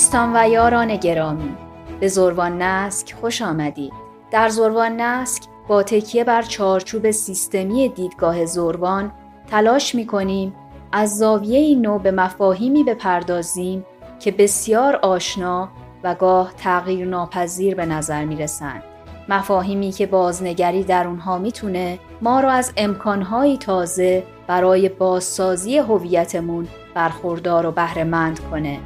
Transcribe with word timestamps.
دوستان 0.00 0.36
و 0.36 0.48
یاران 0.48 0.96
گرامی 0.96 1.56
به 2.00 2.08
زروان 2.08 2.62
نسک 2.62 3.14
خوش 3.20 3.42
آمدید 3.42 3.92
در 4.30 4.48
زروان 4.48 5.00
نسک 5.00 5.42
با 5.68 5.82
تکیه 5.82 6.24
بر 6.24 6.42
چارچوب 6.42 7.10
سیستمی 7.10 7.88
دیدگاه 7.88 8.44
زروان 8.46 9.12
تلاش 9.50 9.94
می 9.94 10.06
کنیم 10.06 10.54
از 10.92 11.18
زاویه 11.18 11.76
نو 11.78 11.98
به 11.98 12.10
مفاهیمی 12.10 12.84
بپردازیم 12.84 13.86
که 14.20 14.30
بسیار 14.30 14.96
آشنا 14.96 15.68
و 16.04 16.14
گاه 16.14 16.52
تغییر 16.56 17.06
ناپذیر 17.06 17.74
به 17.74 17.86
نظر 17.86 18.24
می 18.24 18.36
رسند. 18.36 18.82
مفاهیمی 19.28 19.90
که 19.90 20.06
بازنگری 20.06 20.84
در 20.84 21.06
اونها 21.06 21.38
می‌تونه 21.38 21.98
ما 22.22 22.40
را 22.40 22.50
از 22.50 22.72
امکانهایی 22.76 23.58
تازه 23.58 24.22
برای 24.46 24.88
بازسازی 24.88 25.78
هویتمون 25.78 26.68
برخوردار 26.94 27.66
و 27.66 27.72
بهرهمند 27.72 28.40
کنه. 28.50 28.80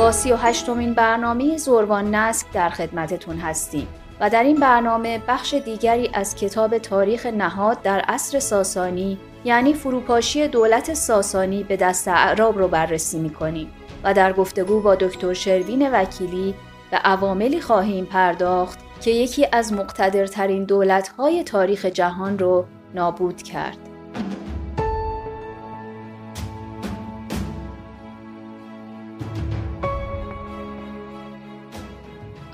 با 0.00 0.12
سی 0.12 0.32
و 0.32 0.36
هشتمین 0.36 0.94
برنامه 0.94 1.56
زروان 1.56 2.14
نسک 2.14 2.46
در 2.52 2.68
خدمتتون 2.68 3.38
هستیم 3.38 3.88
و 4.20 4.30
در 4.30 4.42
این 4.42 4.56
برنامه 4.56 5.22
بخش 5.28 5.54
دیگری 5.54 6.10
از 6.14 6.34
کتاب 6.34 6.78
تاریخ 6.78 7.26
نهاد 7.26 7.82
در 7.82 8.00
عصر 8.00 8.38
ساسانی 8.38 9.18
یعنی 9.44 9.74
فروپاشی 9.74 10.48
دولت 10.48 10.94
ساسانی 10.94 11.62
به 11.62 11.76
دست 11.76 12.08
اعراب 12.08 12.58
رو 12.58 12.68
بررسی 12.68 13.18
می‌کنیم 13.18 13.70
و 14.04 14.14
در 14.14 14.32
گفتگو 14.32 14.80
با 14.80 14.94
دکتر 14.94 15.32
شروین 15.32 15.92
وکیلی 15.92 16.54
به 16.90 16.96
عواملی 16.96 17.60
خواهیم 17.60 18.04
پرداخت 18.04 18.78
که 19.00 19.10
یکی 19.10 19.46
از 19.52 19.72
مقتدرترین 19.72 20.64
دولت‌های 20.64 21.44
تاریخ 21.44 21.84
جهان 21.84 22.38
رو 22.38 22.64
نابود 22.94 23.42
کرد. 23.42 23.89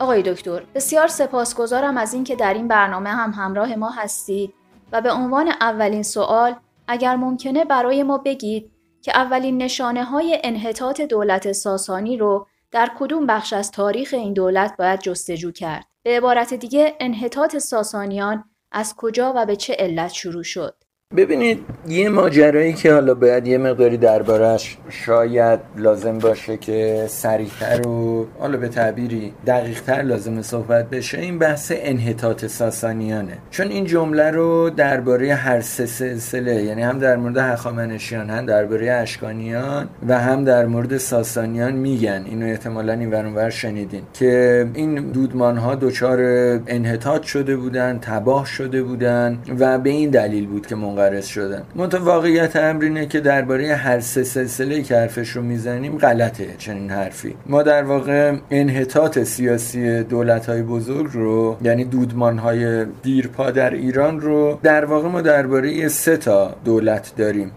آقای 0.06 0.22
دکتر 0.22 0.62
بسیار 0.74 1.08
سپاسگزارم 1.08 1.96
از 1.96 2.14
اینکه 2.14 2.36
در 2.36 2.54
این 2.54 2.68
برنامه 2.68 3.10
هم 3.10 3.30
همراه 3.30 3.76
ما 3.76 3.90
هستید 3.90 4.54
و 4.92 5.00
به 5.00 5.12
عنوان 5.12 5.48
اولین 5.48 6.02
سوال 6.02 6.54
اگر 6.88 7.16
ممکنه 7.16 7.64
برای 7.64 8.02
ما 8.02 8.18
بگید 8.18 8.70
که 9.02 9.12
اولین 9.14 9.62
نشانه 9.62 10.04
های 10.04 10.40
انحطاط 10.44 11.00
دولت 11.00 11.52
ساسانی 11.52 12.16
رو 12.16 12.46
در 12.70 12.90
کدوم 12.98 13.26
بخش 13.26 13.52
از 13.52 13.70
تاریخ 13.70 14.14
این 14.14 14.32
دولت 14.32 14.76
باید 14.76 15.00
جستجو 15.00 15.52
کرد؟ 15.52 15.84
به 16.02 16.16
عبارت 16.16 16.54
دیگه 16.54 16.96
انحطاط 17.00 17.56
ساسانیان 17.56 18.44
از 18.72 18.94
کجا 18.96 19.32
و 19.36 19.46
به 19.46 19.56
چه 19.56 19.76
علت 19.78 20.12
شروع 20.12 20.42
شد؟ 20.42 20.74
ببینید 21.16 21.64
یه 21.88 22.08
ماجرایی 22.08 22.72
که 22.72 22.92
حالا 22.92 23.14
باید 23.14 23.46
یه 23.46 23.58
مقداری 23.58 23.96
دربارش 23.96 24.78
شاید 24.88 25.60
لازم 25.76 26.18
باشه 26.18 26.56
که 26.56 27.04
سریعتر 27.08 27.88
و 27.88 28.26
حالا 28.38 28.58
به 28.58 28.68
تعبیری 28.68 29.32
دقیقتر 29.46 30.02
لازم 30.02 30.42
صحبت 30.42 30.90
بشه 30.90 31.18
این 31.18 31.38
بحث 31.38 31.72
انحطاط 31.74 32.46
ساسانیانه. 32.46 33.38
چون 33.50 33.68
این 33.68 33.84
جمله 33.84 34.30
رو 34.30 34.70
درباره 34.70 35.34
هر 35.34 35.60
سه 35.60 35.86
سلسله 35.86 36.62
یعنی 36.62 36.82
هم 36.82 36.98
در 36.98 37.16
مورد 37.16 37.36
هخامنشیان 37.36 38.30
هم 38.30 38.46
درباره 38.46 38.92
اشکانیان 38.92 39.88
و 40.08 40.20
هم 40.20 40.44
در 40.44 40.66
مورد 40.66 40.96
ساسانیان 40.96 41.72
میگن. 41.72 42.24
اینو 42.26 42.46
احتمالا 42.46 42.92
این 42.92 43.10
ورانور 43.10 43.50
شنیدین 43.50 44.02
که 44.14 44.66
این 44.74 44.94
دودمان 44.94 45.56
ها 45.56 45.74
دچار 45.74 46.20
انحطاط 46.66 47.22
شده 47.22 47.56
بودن 47.56 47.98
تباه 47.98 48.46
شده 48.46 48.82
بودن 48.82 49.38
و 49.58 49.78
به 49.78 49.90
این 49.90 50.10
دلیل 50.10 50.46
بود 50.46 50.66
که 50.66 50.74
منقرض 50.96 51.26
شدن. 51.26 51.62
منتها 51.74 52.04
واقعیت 52.04 52.56
امر 52.56 52.84
اینه 52.84 53.06
که 53.06 53.20
درباره 53.20 53.74
هر 53.74 54.00
سه 54.00 54.24
سلسله 54.24 54.82
که 54.82 54.96
حرفش 54.96 55.30
رو 55.30 55.42
می‌زنیم 55.42 55.98
غلطه 55.98 56.54
چنین 56.58 56.90
حرفی. 56.90 57.34
ما 57.46 57.62
در 57.62 57.82
واقع 57.82 58.36
انحطاط 58.50 59.18
سیاسی 59.18 60.02
دولت 60.02 60.46
های 60.46 60.62
بزرگ 60.62 61.10
رو 61.12 61.56
یعنی 61.62 61.84
دودمان 61.84 62.38
های 62.38 62.84
دیرپا 63.02 63.50
در 63.50 63.70
ایران 63.70 64.20
رو 64.20 64.58
در 64.62 64.84
واقع 64.84 65.08
ما 65.08 65.20
درباره 65.20 65.88
سه 65.88 66.16
تا 66.16 66.56
دولت 66.64 67.12
داریم. 67.16 67.50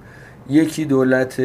یکی 0.50 0.86
دولت 0.86 1.42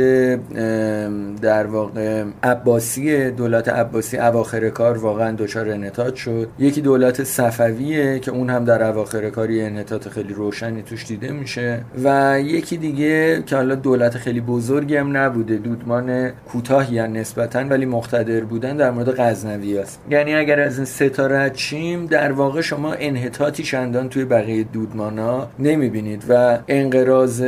در 1.42 1.66
واقع 1.66 2.24
عباسی 2.42 3.30
دولت 3.30 3.68
عباسی 3.68 4.18
اواخر 4.18 4.70
کار 4.70 4.98
واقعا 4.98 5.32
دچار 5.32 5.68
انحطاط 5.70 6.14
شد. 6.14 6.48
یکی 6.58 6.80
دولت 6.80 7.24
صفویه 7.24 8.18
که 8.18 8.30
اون 8.30 8.50
هم 8.50 8.64
در 8.64 8.82
اواخر 8.82 9.30
کار 9.30 9.50
یه 9.50 9.64
انحطاط 9.64 10.08
خیلی 10.08 10.34
روشنی 10.34 10.82
توش 10.82 11.06
دیده 11.06 11.32
میشه. 11.32 11.84
و 12.04 12.40
یکی 12.40 12.76
دیگه 12.76 13.42
که 13.46 13.56
حالا 13.56 13.74
دولت 13.74 14.16
خیلی 14.16 14.40
بزرگی 14.40 14.96
هم 14.96 15.16
نبوده 15.16 15.56
دودمان 15.56 16.30
کوتاهی 16.30 17.08
نسبتا 17.08 17.58
ولی 17.58 17.86
مقتدر 17.86 18.40
بودن 18.40 18.76
در 18.76 18.90
مورد 18.90 19.20
غزنوی 19.20 19.78
است 19.78 20.00
یعنی 20.10 20.34
اگر 20.34 20.60
از 20.60 20.76
این 20.76 20.84
ستاره 20.84 21.50
چیم 21.50 22.06
در 22.06 22.32
واقع 22.32 22.60
شما 22.60 22.92
انحطاطی 22.92 23.62
چندان 23.62 24.08
توی 24.08 24.24
بقیه 24.24 24.64
دودمان 24.64 25.18
ها 25.18 25.48
نمی‌بینید. 25.58 26.24
و 26.28 26.58
انقراض 26.68 27.40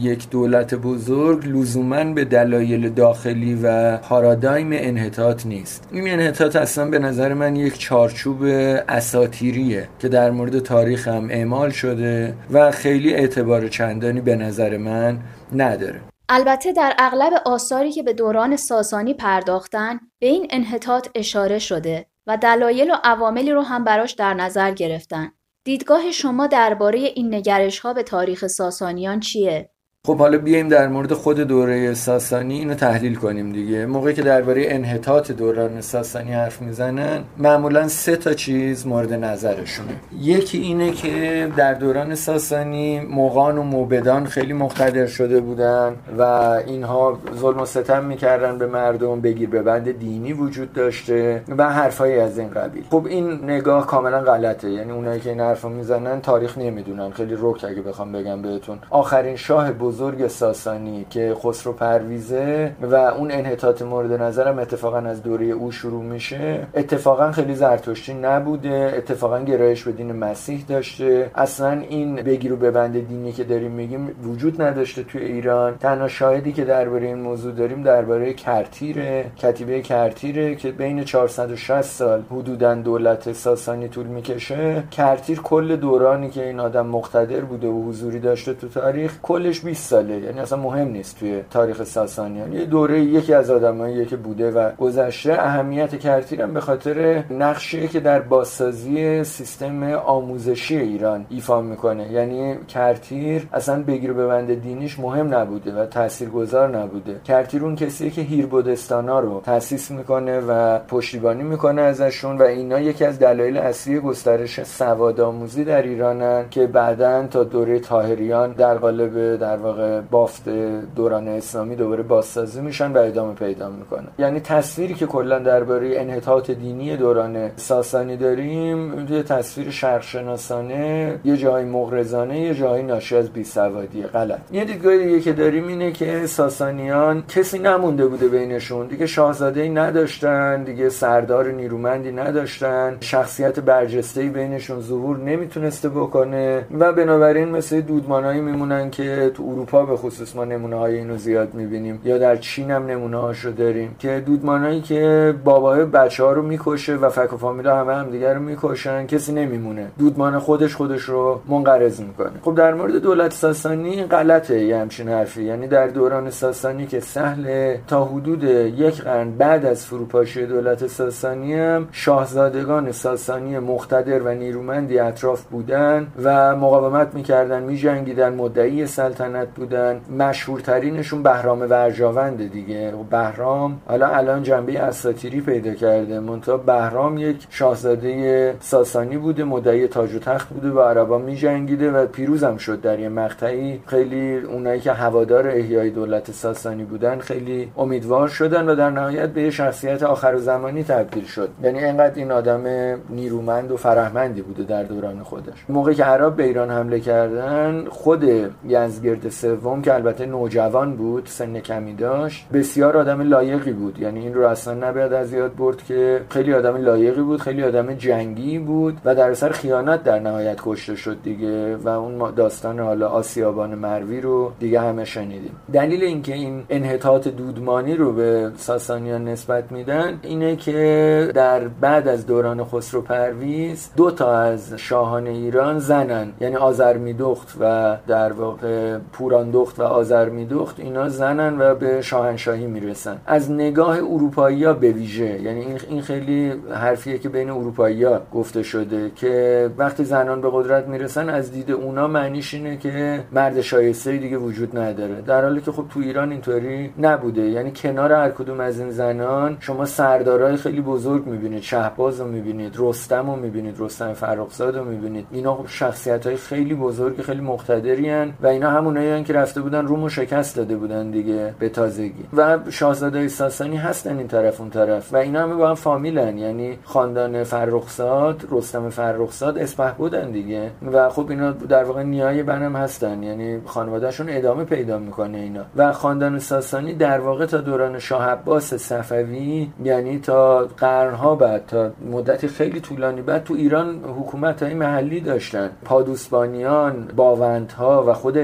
یک 0.00 0.30
دولت 0.30 0.74
بزرگ 0.74 1.03
بزرگ 1.04 1.48
لزوما 1.48 2.04
به 2.04 2.24
دلایل 2.24 2.88
داخلی 2.88 3.54
و 3.62 3.96
پارادایم 3.96 4.70
انحطاط 4.72 5.46
نیست 5.46 5.88
این 5.92 6.08
انحطاط 6.08 6.56
اصلا 6.56 6.90
به 6.90 6.98
نظر 6.98 7.34
من 7.34 7.56
یک 7.56 7.78
چارچوب 7.78 8.42
اساتیریه 8.88 9.88
که 9.98 10.08
در 10.08 10.30
مورد 10.30 10.58
تاریخ 10.58 11.08
هم 11.08 11.28
اعمال 11.30 11.70
شده 11.70 12.34
و 12.50 12.70
خیلی 12.70 13.14
اعتبار 13.14 13.68
چندانی 13.68 14.20
به 14.20 14.36
نظر 14.36 14.76
من 14.76 15.18
نداره 15.52 16.00
البته 16.28 16.72
در 16.72 16.94
اغلب 16.98 17.32
آثاری 17.44 17.92
که 17.92 18.02
به 18.02 18.12
دوران 18.12 18.56
ساسانی 18.56 19.14
پرداختن 19.14 20.00
به 20.20 20.26
این 20.26 20.46
انحطاط 20.50 21.08
اشاره 21.14 21.58
شده 21.58 22.06
و 22.26 22.36
دلایل 22.36 22.90
و 22.90 22.94
عواملی 23.04 23.52
رو 23.52 23.62
هم 23.62 23.84
براش 23.84 24.12
در 24.12 24.34
نظر 24.34 24.70
گرفتن. 24.70 25.32
دیدگاه 25.64 26.10
شما 26.10 26.46
درباره 26.46 26.98
این 26.98 27.34
نگرش 27.34 27.78
ها 27.78 27.92
به 27.92 28.02
تاریخ 28.02 28.46
ساسانیان 28.46 29.20
چیه؟ 29.20 29.73
خب 30.06 30.18
حالا 30.18 30.38
بیایم 30.38 30.68
در 30.68 30.88
مورد 30.88 31.12
خود 31.12 31.40
دوره 31.40 31.94
ساسانی 31.94 32.58
اینو 32.58 32.74
تحلیل 32.74 33.14
کنیم 33.14 33.52
دیگه. 33.52 33.86
موقعی 33.86 34.14
که 34.14 34.22
درباره 34.22 34.64
انحطاط 34.68 35.30
دوران 35.30 35.80
ساسانی 35.80 36.32
حرف 36.32 36.62
می‌زنن 36.62 37.24
معمولا 37.38 37.88
سه 37.88 38.16
تا 38.16 38.34
چیز 38.34 38.86
مورد 38.86 39.12
نظرشونه. 39.12 39.88
یکی 40.20 40.58
اینه 40.58 40.90
که 40.90 41.48
در 41.56 41.74
دوران 41.74 42.14
ساسانی 42.14 43.00
مغان 43.00 43.58
و 43.58 43.62
موبدان 43.62 44.26
خیلی 44.26 44.52
مقتدر 44.52 45.06
شده 45.06 45.40
بودن 45.40 45.96
و 46.18 46.22
اینها 46.66 47.18
ظلم 47.36 47.60
و 47.60 47.64
ستم 47.64 48.04
می‌کردن 48.04 48.58
به 48.58 48.66
مردم 48.66 49.20
بگیر 49.20 49.48
به 49.48 49.62
بند 49.62 49.98
دینی 49.98 50.32
وجود 50.32 50.72
داشته 50.72 51.42
و 51.58 51.72
حرفایی 51.72 52.18
از 52.18 52.38
این 52.38 52.50
قبیل. 52.50 52.84
خب 52.90 53.06
این 53.06 53.44
نگاه 53.44 53.86
کاملا 53.86 54.20
غلطه. 54.20 54.70
یعنی 54.70 54.92
اونایی 54.92 55.20
که 55.20 55.30
این 55.30 55.40
حرفو 55.40 55.68
می‌زنن 55.68 56.20
تاریخ 56.20 56.58
نمی‌دونن. 56.58 57.10
خیلی 57.10 57.36
رک 57.40 57.64
اگه 57.64 57.82
بخوام 57.82 58.12
بگم 58.12 58.42
بهتون. 58.42 58.78
آخرین 58.90 59.36
شاه 59.36 59.72
بزرگ 59.72 59.93
ساسانی 60.28 61.06
که 61.10 61.34
خسرو 61.42 61.72
پرویزه 61.72 62.72
و 62.82 62.94
اون 62.94 63.30
انحطاط 63.30 63.82
مورد 63.82 64.12
نظرم 64.12 64.58
اتفاقا 64.58 64.98
از 64.98 65.22
دوره 65.22 65.46
او 65.46 65.72
شروع 65.72 66.02
میشه. 66.02 66.66
اتفاقا 66.74 67.32
خیلی 67.32 67.54
زرتشتی 67.54 68.14
نبوده 68.14 68.94
اتفاقا 68.96 69.40
گرایش 69.40 69.82
به 69.82 69.92
دین 69.92 70.12
مسیح 70.12 70.64
داشته. 70.68 71.30
اصلا 71.34 71.70
این 71.88 72.14
بگیرو 72.14 72.56
به 72.56 72.70
بند 72.70 73.08
دینی 73.08 73.32
که 73.32 73.44
داریم 73.44 73.70
میگیم 73.70 74.10
وجود 74.22 74.62
نداشته 74.62 75.02
توی 75.02 75.22
ایران. 75.24 75.76
تنها 75.78 76.08
شاهدی 76.08 76.52
که 76.52 76.64
درباره 76.64 77.06
این 77.06 77.18
موضوع 77.18 77.52
داریم 77.52 77.82
درباره 77.82 78.34
کرتیره 78.34 79.24
کتیبه 79.36 79.82
کرتیره 79.82 80.54
که 80.54 80.70
بین 80.70 81.04
460 81.04 81.82
سال 81.82 82.22
حدودا 82.30 82.74
دولت 82.74 83.32
ساسانی 83.32 83.88
طول 83.88 84.06
می‌کشه. 84.06 84.82
کرتیر 84.90 85.40
کل 85.40 85.76
دورانی 85.76 86.30
که 86.30 86.46
این 86.46 86.60
آدم 86.60 86.86
مقتدر 86.86 87.40
بوده 87.40 87.68
و 87.68 87.88
حضوری 87.88 88.20
داشته 88.20 88.54
تو 88.54 88.68
تاریخ 88.68 89.18
کلش 89.22 89.60
20 89.60 89.83
ساله 89.84 90.20
یعنی 90.20 90.40
اصلا 90.40 90.58
مهم 90.58 90.88
نیست 90.88 91.18
توی 91.18 91.42
تاریخ 91.50 91.84
ساسانیان. 91.84 92.52
یه 92.52 92.64
دوره 92.64 93.00
یکی 93.00 93.34
از 93.34 93.50
آدمایی 93.50 94.06
که 94.06 94.16
بوده 94.16 94.50
و 94.50 94.70
گذشته 94.78 95.32
اهمیت 95.32 95.98
کرتیرم 95.98 96.54
به 96.54 96.60
خاطر 96.60 97.24
نقشی 97.30 97.88
که 97.88 98.00
در 98.00 98.20
بازسازی 98.20 99.24
سیستم 99.24 99.82
آموزشی 99.92 100.76
ایران 100.76 101.26
ایفا 101.28 101.60
می‌کنه. 101.60 102.12
یعنی 102.12 102.56
کرتیر 102.68 103.48
اصلا 103.52 103.82
بگیر 103.82 104.12
به 104.12 104.26
بند 104.26 104.54
دینیش 104.62 104.98
مهم 104.98 105.34
نبوده 105.34 105.82
و 105.82 105.86
تاثیرگذار 105.86 106.78
نبوده. 106.78 107.20
کرتیر 107.24 107.64
اون 107.64 107.76
کسیه 107.76 108.10
که 108.10 108.20
هیربودستانا 108.20 109.20
رو 109.20 109.40
تاسیس 109.44 109.90
می‌کنه 109.90 110.40
و 110.40 110.78
پشتیبانی 110.78 111.42
می‌کنه 111.42 111.82
ازشون 111.82 112.38
و 112.38 112.42
اینا 112.42 112.80
یکی 112.80 113.04
از 113.04 113.18
دلایل 113.18 113.56
اصلی 113.56 114.00
گسترش 114.00 114.62
سواد 114.62 115.20
آموزی 115.20 115.64
در 115.64 115.82
ایرانن 115.82 116.44
که 116.50 116.66
بعدا 116.66 117.26
تا 117.26 117.44
دوره 117.44 117.78
تاهریان 117.78 118.52
در 118.52 118.74
قالب 118.78 119.36
در 119.36 119.56
واقع 119.56 119.73
واقع 119.74 120.00
بافت 120.00 120.48
دوران 120.96 121.28
اسلامی 121.28 121.76
دوباره 121.76 122.02
بازسازی 122.02 122.60
میشن 122.60 122.92
و 122.92 122.98
ادامه 122.98 123.34
پیدا 123.34 123.68
می‌کنه. 123.68 124.06
یعنی 124.18 124.40
تصویری 124.40 124.94
که 124.94 125.06
کلا 125.06 125.38
درباره 125.38 126.00
انحطاط 126.00 126.50
دینی 126.50 126.96
دوران 126.96 127.50
ساسانی 127.56 128.16
داریم 128.16 129.06
یه 129.10 129.22
تصویر 129.22 129.70
شرقشناسانه 129.70 131.20
یه 131.24 131.36
جای 131.36 131.64
مغرضانه 131.64 132.40
یه 132.40 132.54
جای 132.54 132.82
ناشی 132.82 133.16
از 133.16 133.28
بیسوادی. 133.30 134.02
غلط. 134.02 134.38
یه 134.52 134.64
دیدگاه 134.64 134.98
دیگه 134.98 135.20
که 135.20 135.32
داریم 135.32 135.68
اینه 135.68 135.92
که 135.92 136.26
ساسانیان 136.26 137.24
کسی 137.28 137.58
نمونده 137.58 138.06
بوده 138.06 138.28
بینشون. 138.28 138.86
دیگه 138.86 139.06
شاهزاده 139.06 139.60
ای 139.60 139.68
نداشتن 139.68 140.64
دیگه 140.64 140.88
سردار 140.88 141.52
نیرومندی 141.52 142.12
نداشتن. 142.12 142.96
شخصیت 143.00 143.60
برجسته 143.60 144.20
ای 144.20 144.28
بینشون 144.28 144.80
ظهور 144.80 145.18
نمی‌تونسته 145.18 145.88
بکنه. 145.88 146.64
و 146.78 146.92
بنابراین 146.92 147.48
مثل 147.48 147.80
دودمانایی 147.80 148.40
میمونن 148.40 148.90
که 148.90 149.30
تو 149.34 149.42
اروپا 149.64 149.84
به 149.84 149.96
خصوص 149.96 150.36
ما 150.36 150.44
نمونه 150.44 150.76
های 150.76 150.96
اینو 150.98 151.16
زیاد 151.16 151.54
می‌بینیم. 151.54 152.00
یا 152.04 152.18
در 152.18 152.36
چین 152.36 152.70
هم 152.70 152.86
نمونه 152.86 153.16
هاشو 153.16 153.50
داریم. 153.50 153.96
که 153.98 154.22
دودمانایی 154.26 154.80
که 154.80 155.34
بابای 155.44 155.84
بچه 155.84 156.24
ها 156.24 156.32
رو 156.32 156.42
می‌کشه 156.42 156.94
و 156.94 157.08
فک 157.08 157.32
و 157.32 157.36
فامیلا 157.36 157.76
همه 157.76 157.94
هم 157.94 158.10
دیگر 158.10 158.34
رو 158.34 158.40
می‌کشن 158.40 159.06
کسی 159.06 159.32
نمیمونه. 159.32 159.86
دودمان 159.98 160.38
خودش 160.38 160.74
خودش 160.74 161.02
رو 161.02 161.40
منقرض 161.48 162.00
می‌کنه. 162.00 162.30
خب 162.42 162.54
در 162.54 162.74
مورد 162.74 162.96
دولت 162.96 163.32
ساسانی 163.32 164.04
غلطه 164.04 164.60
یه 164.64 164.76
همچین 164.76 165.08
حرفی. 165.08 165.42
یعنی 165.42 165.66
در 165.66 165.86
دوران 165.86 166.30
ساسانی 166.30 166.86
که 166.86 167.00
سهل 167.00 167.76
تا 167.86 168.04
حدود 168.04 168.44
یک 168.44 169.02
قرن 169.02 169.30
بعد 169.30 169.66
از 169.66 169.86
فروپاشی 169.86 170.46
دولت 170.46 170.86
ساسانی 170.86 171.54
هم 171.54 171.88
شاهزادگان 171.92 172.92
ساسانی 172.92 173.58
مقتدر 173.58 174.22
و 174.22 174.34
نیرومندی 174.34 174.98
اطراف 174.98 175.42
بودن 175.42 176.06
و 176.22 176.56
مقاومت 176.56 177.14
می‌کردن 177.14 177.62
میجنگیدن 177.62 178.34
مدعی 178.34 178.86
سلطنت 178.86 179.53
بودن. 179.54 180.00
مشهورترینشون 180.18 181.22
بهرام 181.22 181.60
ورجاوند 181.60 182.52
دیگه. 182.52 182.92
و 182.92 183.02
بهرام 183.02 183.80
حالا 183.86 184.08
الان 184.08 184.42
جنبه 184.42 184.78
اساطیری 184.78 185.40
پیدا 185.40 185.74
کرده. 185.74 186.20
منتها 186.20 186.56
بهرام 186.56 187.18
یک 187.18 187.46
شاهزاده 187.50 188.54
ساسانی 188.60 189.16
بوده 189.16 189.44
مدعی 189.44 189.86
تاج 189.86 190.14
و 190.14 190.18
تخت 190.18 190.48
بوده 190.48 190.70
و 190.70 190.80
عربا 190.80 191.18
میجنگیده 191.18 191.90
و 191.90 192.06
پیروزم 192.06 192.56
شد 192.56 192.80
در 192.80 192.98
یه 192.98 193.08
مقطعی. 193.08 193.80
خیلی 193.86 194.36
اونایی 194.36 194.80
که 194.80 194.92
هوادار 194.92 195.48
احیای 195.48 195.90
دولت 195.90 196.30
ساسانی 196.30 196.84
بودن 196.84 197.18
خیلی 197.18 197.72
امیدوار 197.76 198.28
شدن 198.28 198.68
و 198.68 198.74
در 198.74 198.90
نهایت 198.90 199.28
به 199.28 199.50
شخصیت 199.50 200.02
آخر 200.02 200.36
زمانی 200.36 200.84
تبدیل 200.84 201.24
شد. 201.24 201.48
یعنی 201.62 201.84
انقدر 201.84 202.14
این 202.14 202.32
آدم 202.32 202.64
نیرومند 203.10 203.70
و 203.70 203.76
فرهمندی 203.76 204.42
بوده 204.42 204.62
در 204.62 204.82
دوران 204.82 205.22
خودش. 205.22 205.64
موقعی 205.68 205.94
که 205.94 206.04
عرب 206.04 206.36
به 206.36 206.44
ایران 206.44 206.70
حمله 206.70 207.00
کردن 207.00 207.84
خود 207.88 208.24
یزگرد 208.68 209.28
سوم 209.34 209.82
که 209.82 209.94
البته 209.94 210.26
نوجوان 210.26 210.96
بود 210.96 211.26
سن 211.26 211.60
کمی 211.60 211.94
داشت 211.94 212.46
بسیار 212.52 212.96
آدم 212.96 213.20
لایقی 213.20 213.72
بود. 213.72 213.98
یعنی 213.98 214.20
این 214.20 214.34
رو 214.34 214.46
اصلا 214.46 214.88
نباید 214.88 215.12
از 215.12 215.32
یاد 215.32 215.56
برد 215.56 215.84
که 215.84 216.20
خیلی 216.30 216.54
آدم 216.54 216.76
لایقی 216.76 217.22
بود 217.22 217.40
خیلی 217.40 217.62
آدم 217.62 217.94
جنگی 217.94 218.58
بود 218.58 219.00
و 219.04 219.14
در 219.14 219.34
سر 219.34 219.50
خیانت 219.50 220.02
در 220.02 220.18
نهایت 220.18 220.58
کشته 220.62 220.96
شد 220.96 221.16
دیگه 221.22 221.76
و 221.76 221.88
اون 221.88 222.34
داستان 222.34 222.80
حالا 222.80 223.08
آسیابان 223.08 223.74
مروی 223.74 224.20
رو 224.20 224.52
دیگه 224.60 224.80
همه 224.80 225.04
شنیدیم. 225.04 225.56
دلیل 225.72 226.02
اینکه 226.02 226.34
این 226.34 226.64
انحطاط 226.70 227.28
دودمانی 227.28 227.96
رو 227.96 228.12
به 228.12 228.50
ساسانیان 228.56 229.28
نسبت 229.28 229.72
میدن 229.72 230.18
اینه 230.22 230.56
که 230.56 231.30
در 231.34 231.68
بعد 231.68 232.08
از 232.08 232.26
دوران 232.26 232.64
خسرو 232.64 233.00
پرویز 233.00 233.90
دو 233.96 234.10
تا 234.10 234.38
از 234.38 234.74
شاهان 234.74 235.26
ایران 235.26 235.78
زنن. 235.78 236.32
یعنی 236.40 236.56
آزرمیدخت 236.56 237.56
و 237.60 237.96
در 238.06 238.32
واقع 238.32 238.98
پوراندخت 239.24 239.80
و 239.80 239.82
آزرمیدخت 239.82 240.80
اینا 240.80 241.08
زنن 241.08 241.60
و 241.60 241.74
به 241.74 242.02
شاهنشاهی 242.02 242.66
می‌رسن 242.66 243.16
از 243.26 243.50
نگاه 243.50 243.96
اروپایی 243.96 244.64
ها 244.64 244.72
به 244.72 244.90
ویژه 244.90 245.40
یعنی 245.40 245.66
این 245.88 246.02
خیلی 246.02 246.52
حرفیه 246.74 247.18
که 247.18 247.28
بین 247.28 247.50
اروپایی 247.50 248.04
ها 248.04 248.20
گفته 248.34 248.62
شده 248.62 249.10
که 249.16 249.70
وقتی 249.78 250.04
زنان 250.04 250.40
به 250.40 250.48
قدرت 250.52 250.88
می‌رسن 250.88 251.28
از 251.28 251.52
دید 251.52 251.70
اونا 251.70 252.08
معنیش 252.08 252.54
اینه 252.54 252.76
که 252.76 253.20
مرد 253.32 253.60
شایسته 253.60 254.16
دیگه 254.16 254.36
وجود 254.36 254.78
نداره. 254.78 255.22
در 255.26 255.42
حالی 255.42 255.60
که 255.60 255.72
خب 255.72 255.84
تو 255.94 256.00
ایران 256.00 256.30
اینطوری 256.30 256.90
نبوده. 256.98 257.42
یعنی 257.42 257.72
کنار 257.76 258.12
هر 258.12 258.30
کدوم 258.30 258.60
از 258.60 258.78
این 258.78 258.90
زنان 258.90 259.56
شما 259.60 259.84
سردارای 259.84 260.56
خیلی 260.56 260.80
بزرگ 260.80 261.26
می‌بینید 261.26 261.62
شهباز 261.62 262.20
رو 262.20 262.26
می‌بینید 262.26 262.74
رستم 262.78 263.30
رو 263.30 263.36
می‌بینید 263.36 263.76
رستم 263.78 264.12
فرخزاد 264.12 264.76
رو 264.76 264.84
می‌بینید. 264.84 265.26
اینا 265.32 265.54
خب 265.54 265.66
شخصیت 265.68 266.26
های 266.26 266.36
خیلی 266.36 266.74
بزرگ 266.74 267.20
خیلی 267.20 267.40
مقتدری 267.40 268.04
و 268.42 268.46
اینا 268.46 268.70
همونایی 268.70 269.10
که 269.22 269.32
رفته 269.32 269.60
بودن 269.60 269.86
رومو 269.86 270.08
شکست 270.08 270.56
داده 270.56 270.76
بودن 270.76 271.10
دیگه 271.10 271.54
به 271.58 271.68
تازگی. 271.68 272.24
و 272.36 272.58
شاهزاده 272.70 273.28
ساسانی 273.28 273.76
هستن 273.76 274.18
این 274.18 274.28
طرف 274.28 274.60
اون 274.60 274.70
طرف. 274.70 275.12
و 275.12 275.16
اینا 275.16 275.42
همه 275.42 275.54
با 275.54 275.68
هم 275.68 275.74
فامیلن. 275.74 276.38
یعنی 276.38 276.78
خاندان 276.84 277.44
فرخزاد 277.44 278.48
رستم 278.50 278.90
فرخزاد 278.90 279.58
اسپه 279.58 279.92
بودن 279.92 280.30
دیگه. 280.30 280.70
و 280.92 281.08
خب 281.08 281.30
اینا 281.30 281.50
در 281.50 281.84
واقع 281.84 282.02
نیای 282.02 282.42
بنم 282.42 282.76
هستن. 282.76 283.22
یعنی 283.22 283.60
خانوادهشون 283.66 284.26
ادامه 284.30 284.64
پیدا 284.64 284.98
می‌کنه 284.98 285.38
اینا. 285.38 285.64
و 285.76 285.92
خاندان 285.92 286.38
ساسانی 286.38 286.94
در 286.94 287.20
واقع 287.20 287.46
تا 287.46 287.58
دوران 287.58 287.98
شاه 287.98 288.24
عباس 288.24 288.74
صفوی 288.74 289.68
یعنی 289.84 290.18
تا 290.18 290.68
قرنها 290.76 291.34
بعد 291.34 291.66
تا 291.66 291.90
مدت 292.10 292.46
خیلی 292.46 292.80
طولانی 292.80 293.22
بعد 293.22 293.44
تو 293.44 293.54
ایران 293.54 294.04
حکومت 294.18 294.62
های 294.62 294.74
محلی 294.74 295.20
داشتن. 295.20 295.70
پادوسبانیان 295.84 297.08
باوندها 297.16 298.04
و 298.06 298.12
خود 298.12 298.38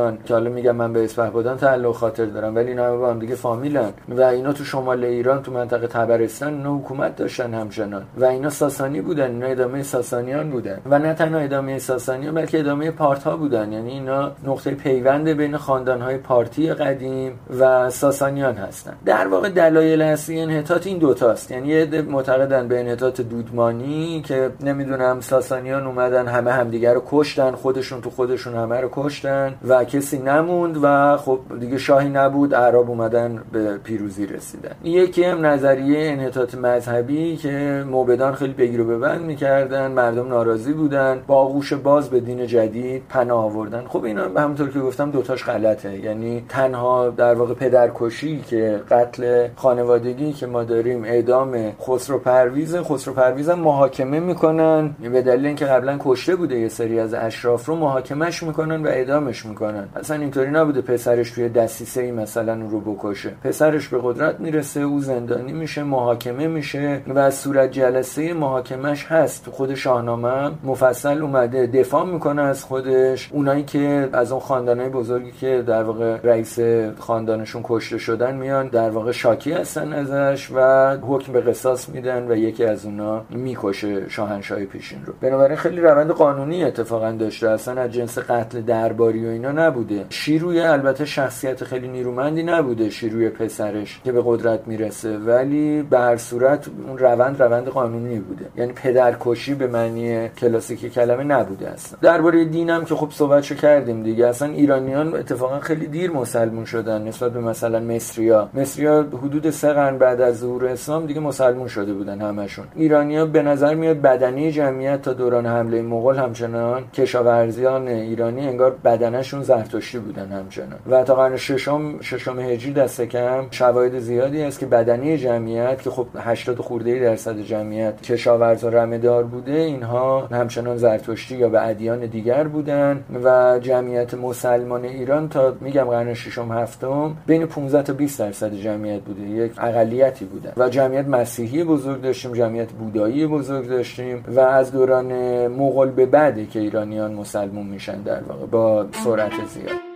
اسپهبدان 0.00 0.18
که 0.24 0.34
حالا 0.34 0.50
میگم 0.50 0.76
من 0.76 0.92
به 0.92 1.04
اسپهبدان 1.04 1.56
تعلق 1.56 1.94
خاطر 1.94 2.26
دارم 2.26 2.54
ولی 2.54 2.68
اینا 2.68 2.96
با 2.96 3.10
هم 3.10 3.18
دیگه 3.18 3.34
فامیلن. 3.34 3.92
و 4.08 4.22
اینا 4.22 4.52
تو 4.52 4.64
شمال 4.64 5.04
ایران 5.04 5.42
تو 5.42 5.52
منطقه 5.52 5.86
تبرستان 5.86 6.54
اینا 6.54 6.76
حکومت 6.76 7.16
داشتن 7.16 7.54
همچنان. 7.54 8.02
و 8.16 8.24
اینا 8.24 8.50
ساسانی 8.50 9.00
بودن 9.00 9.30
اینا 9.30 9.46
ادامه 9.46 9.82
ساسانیان 9.82 10.50
بودن. 10.50 10.78
و 10.86 10.98
نه 10.98 11.14
تنها 11.14 11.40
ادامه 11.40 11.78
ساسانیان 11.78 12.34
بلکه 12.34 12.58
ادامه 12.58 12.90
پارت 12.90 13.22
ها 13.22 13.36
بودن. 13.36 13.72
یعنی 13.72 13.90
اینا 13.90 14.32
نقطه 14.46 14.70
پیوند 14.70 15.28
بین 15.28 15.56
خاندان 15.56 16.00
های 16.00 16.16
پارتی 16.16 16.74
قدیم 16.74 17.40
و 17.60 17.90
ساسانیان 17.90 18.54
هستن. 18.54 18.92
در 19.04 19.28
واقع 19.28 19.48
دلایل 19.48 20.02
اصلی 20.02 20.40
انحطاط 20.40 20.86
این 20.86 20.98
دوتاست 20.98 21.50
یعنی 21.50 21.68
یه 21.68 22.02
معتقدن 22.02 22.68
به 22.68 22.80
انحطاط 22.80 23.20
دودمانی 23.20 24.22
که 24.24 24.50
نمی‌دونم 24.60 25.20
ساسانیان 25.20 25.86
اومدن 25.86 26.28
همه 26.28 26.52
همدیگه 26.52 26.92
رو 26.92 27.02
کشتن 27.10 27.50
خودشون 27.50 28.00
تو 28.00 28.10
خودشون 28.10 28.54
همه 28.54 28.80
رو 28.80 28.88
کشتن 28.92 29.54
و 29.68 29.84
کسی 29.92 30.18
نموند 30.18 30.78
و 30.82 31.16
خب 31.16 31.38
دیگه 31.60 31.78
شاهی 31.78 32.08
نبود 32.08 32.54
اعراب 32.54 32.90
اومدن 32.90 33.42
به 33.52 33.78
پیروزی 33.84 34.26
رسیدن. 34.26 34.74
یکی 34.84 35.24
هم 35.24 35.46
نظریه 35.46 36.10
انحطاط 36.10 36.54
مذهبی 36.54 37.36
که 37.36 37.84
موبدان 37.90 38.34
خیلی 38.34 38.52
بگیر 38.52 38.80
و 38.80 38.84
ببند 38.84 39.20
می‌کردن 39.20 39.90
مردم 39.90 40.28
ناراضی 40.28 40.72
بودن 40.72 41.20
با 41.26 41.36
آغوش 41.36 41.72
باز 41.72 42.10
به 42.10 42.20
دین 42.20 42.46
جدید 42.46 43.02
پناه 43.08 43.44
آوردن. 43.44 43.84
خب 43.88 44.04
اینا 44.04 44.22
همونطور 44.36 44.70
که 44.70 44.80
گفتم 44.80 45.10
دوتاش 45.10 45.44
غلطه. 45.44 45.98
یعنی 45.98 46.44
تنها 46.48 47.10
در 47.10 47.34
واقع 47.34 47.54
پدرکشی 47.54 48.40
که 48.40 48.80
قتل 48.90 49.48
خانوادگی 49.56 50.32
که 50.32 50.46
ما 50.46 50.64
داریم 50.64 51.04
اعدام 51.04 51.72
خسرو 51.82 52.18
پرویز 52.18 52.76
خسرو 52.76 53.14
پرویز 53.14 53.50
محاکمه 53.50 54.20
می‌کنن. 54.20 54.90
به 55.12 55.22
دلیل 55.22 55.46
اینکه 55.46 55.64
قبلا 55.64 55.96
کشته 56.00 56.36
بوده 56.36 56.58
یه 56.58 56.68
سری 56.68 57.00
از 57.00 57.14
اشراف 57.14 57.66
رو 57.66 57.76
محاکمهش 57.76 58.42
می‌کنن 58.42 58.86
و 58.86 58.88
اعدامش 58.88 59.46
می‌کنن. 59.46 59.79
اصلا 59.96 60.16
اینطوری 60.16 60.50
نبوده 60.50 60.80
پسرش 60.80 61.30
توی 61.30 61.48
دستیسه 61.48 62.02
ای 62.02 62.12
مثلا 62.12 62.54
رو 62.54 62.80
بکشه. 62.80 63.30
پسرش 63.44 63.88
به 63.88 63.98
قدرت 64.02 64.40
می‌رسه 64.40 64.80
او 64.80 65.00
زندانی 65.00 65.52
میشه 65.52 65.82
محاکمه 65.82 66.46
میشه 66.46 67.00
و 67.14 67.30
صورت 67.30 67.70
جلسه 67.70 68.32
محاکمش 68.32 69.06
هست. 69.06 69.44
تو 69.44 69.50
خود 69.50 69.74
شاهنامه 69.74 70.50
مفصل 70.64 71.22
اومده 71.22 71.66
دفاع 71.66 72.06
می‌کنه 72.06 72.42
از 72.42 72.64
خودش. 72.64 73.30
اونایی 73.32 73.62
که 73.62 74.08
از 74.12 74.32
اون 74.32 74.40
خاندانای 74.40 74.88
بزرگی 74.88 75.32
که 75.32 75.64
در 75.66 75.82
واقع 75.82 76.16
رئیس 76.24 76.58
خاندانشون 76.98 77.62
کشته 77.64 77.98
شدن 77.98 78.34
میان 78.34 78.68
در 78.68 78.90
واقع 78.90 79.12
شاکی 79.12 79.52
هستن 79.52 79.92
ازش 79.92 80.50
و 80.54 80.96
حکم 80.96 81.32
به 81.32 81.40
قصاص 81.40 81.88
میدن 81.88 82.30
و 82.30 82.36
یکی 82.36 82.64
از 82.64 82.84
اونا 82.84 83.24
می‌کشه 83.30 84.08
شاهنشاه 84.08 84.64
پیشین 84.64 84.98
رو. 85.06 85.12
بنابراین 85.20 85.56
خیلی 85.56 85.80
روند 85.80 86.10
قانونی 86.10 86.64
اتفاقا 86.64 87.12
داشته. 87.12 87.50
اصلا 87.50 87.80
از 87.80 87.92
جنس 87.92 88.18
قتل 88.18 88.60
درباری 88.60 89.26
و 89.26 89.28
اینا 89.28 89.52
نبوده. 89.70 90.04
شیروی 90.08 90.60
البته 90.60 91.04
شخصیت 91.04 91.64
خیلی 91.64 91.88
نیرومندی 91.88 92.42
نبوده 92.42 92.90
شیروی 92.90 93.28
پسرش 93.28 94.00
که 94.04 94.12
به 94.12 94.22
قدرت 94.24 94.60
می‌رسه. 94.66 95.18
ولی 95.18 95.82
به 95.82 95.98
هر 95.98 96.16
صورت 96.16 96.66
اون 96.88 96.98
روند 96.98 97.42
روند 97.42 97.68
قانونی 97.68 98.18
بوده. 98.18 98.44
یعنی 98.56 98.72
پدرکشی 98.72 99.54
به 99.54 99.66
معنی 99.66 100.28
کلاسیک 100.28 100.92
کلمه 100.92 101.24
نبوده 101.24 101.70
اصلا. 101.70 101.98
درباره 102.02 102.44
دینم 102.44 102.84
که 102.84 102.94
خب 102.94 103.10
صحبتشو 103.10 103.54
کردیم 103.54 104.02
دیگه. 104.02 104.26
اصلا 104.26 104.48
ایرانیان 104.48 105.14
اتفاقا 105.14 105.60
خیلی 105.60 105.86
دیر 105.86 106.10
مسلمون 106.10 106.64
شدن. 106.64 107.02
نسبت 107.02 107.32
به 107.32 107.40
مثلا 107.40 107.80
مصریا. 107.80 108.48
مصریا 108.54 109.06
حدود 109.22 109.50
سه 109.50 109.72
قرن 109.72 109.98
بعد 109.98 110.20
از 110.20 110.38
ظهور 110.38 110.66
اسلام 110.66 111.06
دیگه 111.06 111.20
مسلمون 111.20 111.68
شده 111.68 111.92
بودن 111.92 112.20
همشون. 112.20 112.64
ایرانیا 112.76 113.26
به 113.26 113.42
نظر 113.42 113.74
میاد 113.74 114.00
بدنی 114.00 114.52
جمعیت 114.52 115.02
تا 115.02 115.12
دوران 115.12 115.46
حمله 115.46 115.82
مغول 115.82 116.16
همچنان 116.16 116.84
کشاورزیان 116.94 117.88
ایرانی 117.88 118.46
انگار 118.46 118.76
بدنشون 118.84 119.42
زرتشتی 119.62 119.98
بودن 119.98 120.32
همچنان. 120.32 120.78
و 120.90 121.04
تا 121.04 121.14
قرن 121.14 121.36
ششم 121.36 122.00
ششم 122.00 122.40
هجری 122.40 122.72
دست 122.72 123.00
کم 123.00 123.46
شواهد 123.50 123.98
زیادی 123.98 124.42
است 124.42 124.58
که 124.58 124.66
بدنی 124.66 125.18
جمعیت 125.18 125.82
که 125.82 125.90
خب 125.90 126.06
80 126.18 126.58
خورده 126.58 126.98
درصد 126.98 127.38
جمعیت 127.38 128.02
کشاورز 128.02 128.64
و 128.64 128.70
رمهدار 128.70 129.24
بوده 129.24 129.52
اینها 129.52 130.26
همچنان 130.26 130.76
زرتشتی 130.76 131.36
یا 131.36 131.48
به 131.48 131.66
ادیان 131.66 132.06
دیگر 132.06 132.44
بودن 132.44 133.04
و 133.24 133.58
جمعیت 133.62 134.14
مسلمان 134.14 134.84
ایران 134.84 135.28
تا 135.28 135.54
میگم 135.60 135.84
قرن 135.84 136.14
ششم 136.14 136.52
هفتم 136.52 137.16
بین 137.26 137.46
15 137.46 137.82
تا 137.82 137.92
20 137.92 138.18
درصد 138.18 138.54
جمعیت 138.54 139.00
بوده. 139.00 139.22
یک 139.22 139.52
اقلیتی 139.58 140.24
بودن. 140.24 140.52
و 140.56 140.68
جمعیت 140.68 141.08
مسیحی 141.08 141.64
بزرگ 141.64 142.02
داشتیم 142.02 142.32
جمعیت 142.32 142.72
بودایی 142.72 143.26
بزرگ 143.26 143.68
داشتیم 143.68 144.24
و 144.28 144.40
از 144.40 144.72
دوران 144.72 145.46
مغول 145.46 145.90
به 145.90 146.06
بعده 146.06 146.46
که 146.46 146.60
ایرانیان 146.60 147.14
مسلمون 147.14 147.66
میشن 147.66 148.00
در 148.02 148.22
واقع 148.22 148.46
با 148.46 148.86
سرعت 149.04 149.39
زیاد 149.46 149.90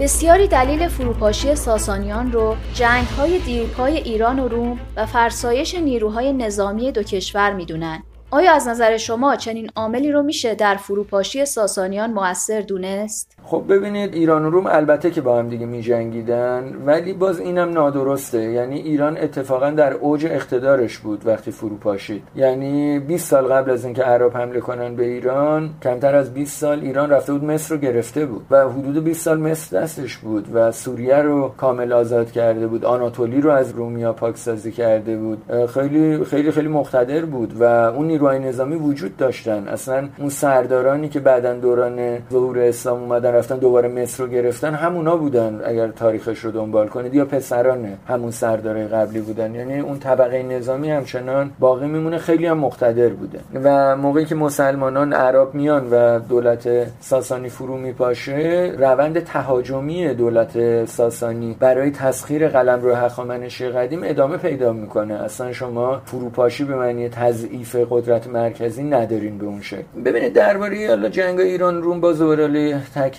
بسیاری 0.00 0.48
دلیل 0.48 0.88
فروپاشی 0.88 1.54
ساسانیان 1.54 2.32
رو 2.32 2.56
جنگ 2.74 3.06
های 3.06 3.38
دیرپای 3.38 3.96
ایران 3.96 4.38
و 4.38 4.48
روم 4.48 4.78
و 4.96 5.06
فرسایش 5.06 5.74
نیروهای 5.74 6.32
نظامی 6.32 6.92
دو 6.92 7.02
کشور 7.02 7.52
می‌دونن. 7.52 8.02
آیا 8.30 8.52
از 8.52 8.68
نظر 8.68 8.96
شما 8.96 9.36
چنین 9.36 9.70
عاملی 9.76 10.12
رو 10.12 10.22
میشه 10.22 10.54
در 10.54 10.76
فروپاشی 10.76 11.44
ساسانیان 11.44 12.12
موثر 12.12 12.60
دونست؟ 12.60 13.37
خب 13.50 13.64
ببینید 13.68 14.14
ایران 14.14 14.44
و 14.44 14.50
روم 14.50 14.66
البته 14.66 15.10
که 15.10 15.20
با 15.20 15.38
هم 15.38 15.48
دیگه 15.48 15.66
می 15.66 15.82
جنگیدن 15.82 16.74
ولی 16.86 17.12
باز 17.12 17.40
اینم 17.40 17.70
نادرسته. 17.70 18.42
یعنی 18.42 18.78
ایران 18.78 19.18
اتفاقا 19.18 19.70
در 19.70 19.92
اوج 19.92 20.26
اقتدارش 20.26 20.98
بود 20.98 21.26
وقتی 21.26 21.50
فرو 21.50 21.76
پاشید 21.76 22.22
یعنی 22.36 22.98
20 22.98 23.28
سال 23.28 23.44
قبل 23.44 23.70
از 23.70 23.84
اینکه 23.84 24.02
عرب 24.02 24.36
حمله 24.36 24.60
کنن 24.60 24.96
به 24.96 25.04
ایران 25.04 25.70
کمتر 25.82 26.16
از 26.16 26.34
20 26.34 26.60
سال 26.60 26.80
ایران 26.80 27.10
رفته 27.10 27.32
بود 27.32 27.44
مصر 27.44 27.74
رو 27.74 27.80
گرفته 27.80 28.26
بود 28.26 28.46
و 28.50 28.68
حدود 28.68 29.04
20 29.04 29.24
سال 29.24 29.40
مصر 29.40 29.80
دستش 29.80 30.16
بود 30.16 30.48
و 30.52 30.72
سوریه 30.72 31.16
رو 31.16 31.48
کامل 31.48 31.92
آزاد 31.92 32.30
کرده 32.30 32.66
بود. 32.66 32.84
آناتولی 32.84 33.40
رو 33.40 33.50
از 33.50 33.70
رومیا 33.70 34.12
پاکسازی 34.12 34.72
کرده 34.72 35.16
بود. 35.16 35.42
خیلی 35.74 36.24
خیلی 36.24 36.50
خیلی 36.50 36.68
مقتدر 36.68 37.24
بود 37.24 37.60
و 37.60 37.64
اون 37.64 38.06
نیروهای 38.06 38.38
نظامی 38.38 38.76
وجود 38.76 39.16
داشتن. 39.16 39.68
اصلا 39.68 40.08
اون 40.18 40.28
سردارانی 40.28 41.08
که 41.08 41.20
بعدا 41.20 41.54
دوران 41.54 42.18
ظهور 42.32 42.58
اسلام 42.58 43.02
اومدن 43.02 43.37
رفتن 43.38 43.56
دوباره 43.56 43.88
مصر 43.88 44.24
رو 44.24 44.30
گرفتن 44.30 44.74
همونا 44.74 45.16
بودن 45.16 45.60
اگر 45.64 45.88
تاریخش 45.88 46.38
رو 46.38 46.50
دنبال 46.50 46.88
کنید. 46.88 47.14
یا 47.14 47.24
پسران 47.24 47.88
همون 48.08 48.30
سردارای 48.30 48.88
قبلی 48.88 49.20
بودن. 49.20 49.54
یعنی 49.54 49.80
اون 49.80 49.98
طبقه 49.98 50.42
نظامی 50.42 50.90
همچنان 50.90 51.50
باقی 51.58 51.86
میمونه 51.86 52.18
خیلی 52.18 52.46
هم 52.46 52.58
مقتدر 52.58 53.08
بوده. 53.08 53.40
و 53.64 53.96
موقعی 53.96 54.24
که 54.24 54.34
مسلمانان 54.34 55.12
عرب 55.12 55.54
میان 55.54 55.88
و 55.90 56.18
دولت 56.18 56.68
ساسانی 57.00 57.48
فرو 57.48 57.76
میپاشه 57.76 58.72
روند 58.78 59.24
تهاجمی 59.24 60.14
دولت 60.14 60.84
ساسانی 60.84 61.56
برای 61.60 61.90
تسخیر 61.90 62.48
قلمرو 62.48 62.94
هخامنشی 62.94 63.68
قدیم 63.68 64.00
ادامه 64.04 64.36
پیدا 64.36 64.72
می‌کنه. 64.72 65.14
اصلا 65.14 65.52
شما 65.52 66.02
فروپاشی 66.04 66.64
به 66.64 66.76
معنی 66.76 67.08
تضعیف 67.08 67.76
قدرت 67.90 68.26
مرکزی 68.26 68.82
ندارین 68.82 69.38
به 69.38 69.46
اون 69.46 69.60
شکل. 69.60 69.82
ببینید 70.04 70.32
درباره 70.32 70.88
حالا 70.88 71.08
جنگ 71.08 71.40
ایران 71.40 71.82
روم 71.82 72.00
باز 72.00 72.18
دوباره 72.18 72.78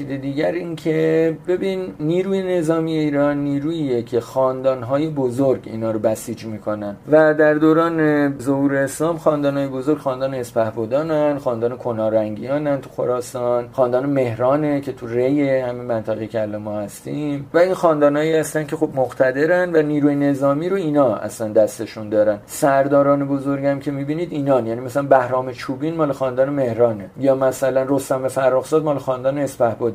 تاکید 0.09 0.21
دیگر 0.21 0.51
اینکه 0.51 1.37
ببین 1.47 1.93
نیروی 1.99 2.57
نظامی 2.57 2.97
ایران 2.97 3.37
نیروییه 3.37 4.03
که 4.03 4.19
خاندانهای 4.19 5.09
بزرگ 5.09 5.61
اینا 5.65 5.91
رو 5.91 5.99
بسیج 5.99 6.45
می‌کنن. 6.45 6.95
و 7.11 7.33
در 7.33 7.53
دوران 7.53 8.39
ظهور 8.39 8.75
اسلام 8.75 9.17
خاندانهای 9.17 9.67
بزرگ 9.67 9.97
خاندان 9.97 10.33
اسپهبدانن 10.33 11.37
خاندان 11.37 11.77
کنارنگیانن 11.77 12.81
تو 12.81 12.89
خراسان 12.89 13.69
خاندان 13.71 14.05
مهرانه 14.05 14.81
که 14.81 14.91
تو 14.91 15.07
ری 15.07 15.49
همین 15.49 15.83
منطقه 15.83 16.27
که 16.27 16.45
ما 16.45 16.79
هستیم. 16.79 17.49
و 17.53 17.57
این 17.57 17.73
خاندانهایی 17.73 18.35
هستن 18.35 18.65
که 18.65 18.75
خب 18.75 18.89
مقتدرن 18.95 19.75
و 19.75 19.81
نیروی 19.81 20.15
نظامی 20.15 20.69
رو 20.69 20.75
اینا 20.75 21.15
اصلا 21.15 21.47
دستشون 21.53 22.09
دارن. 22.09 22.37
سرداران 22.45 23.27
بزرگم 23.27 23.79
که 23.79 23.91
می‌بینید 23.91 24.31
اینان 24.31 24.67
یعنی 24.67 24.81
مثلا 24.81 25.03
بهرام 25.03 25.51
چوبین 25.51 25.95
مال 25.95 26.11
خاندان 26.11 26.49
مهرانه. 26.49 27.09
یا 27.19 27.35
مثلا 27.35 27.85
رستم 27.89 28.27
فرخزاد 28.27 28.83
مال 28.83 28.97
خاندان 28.97 29.37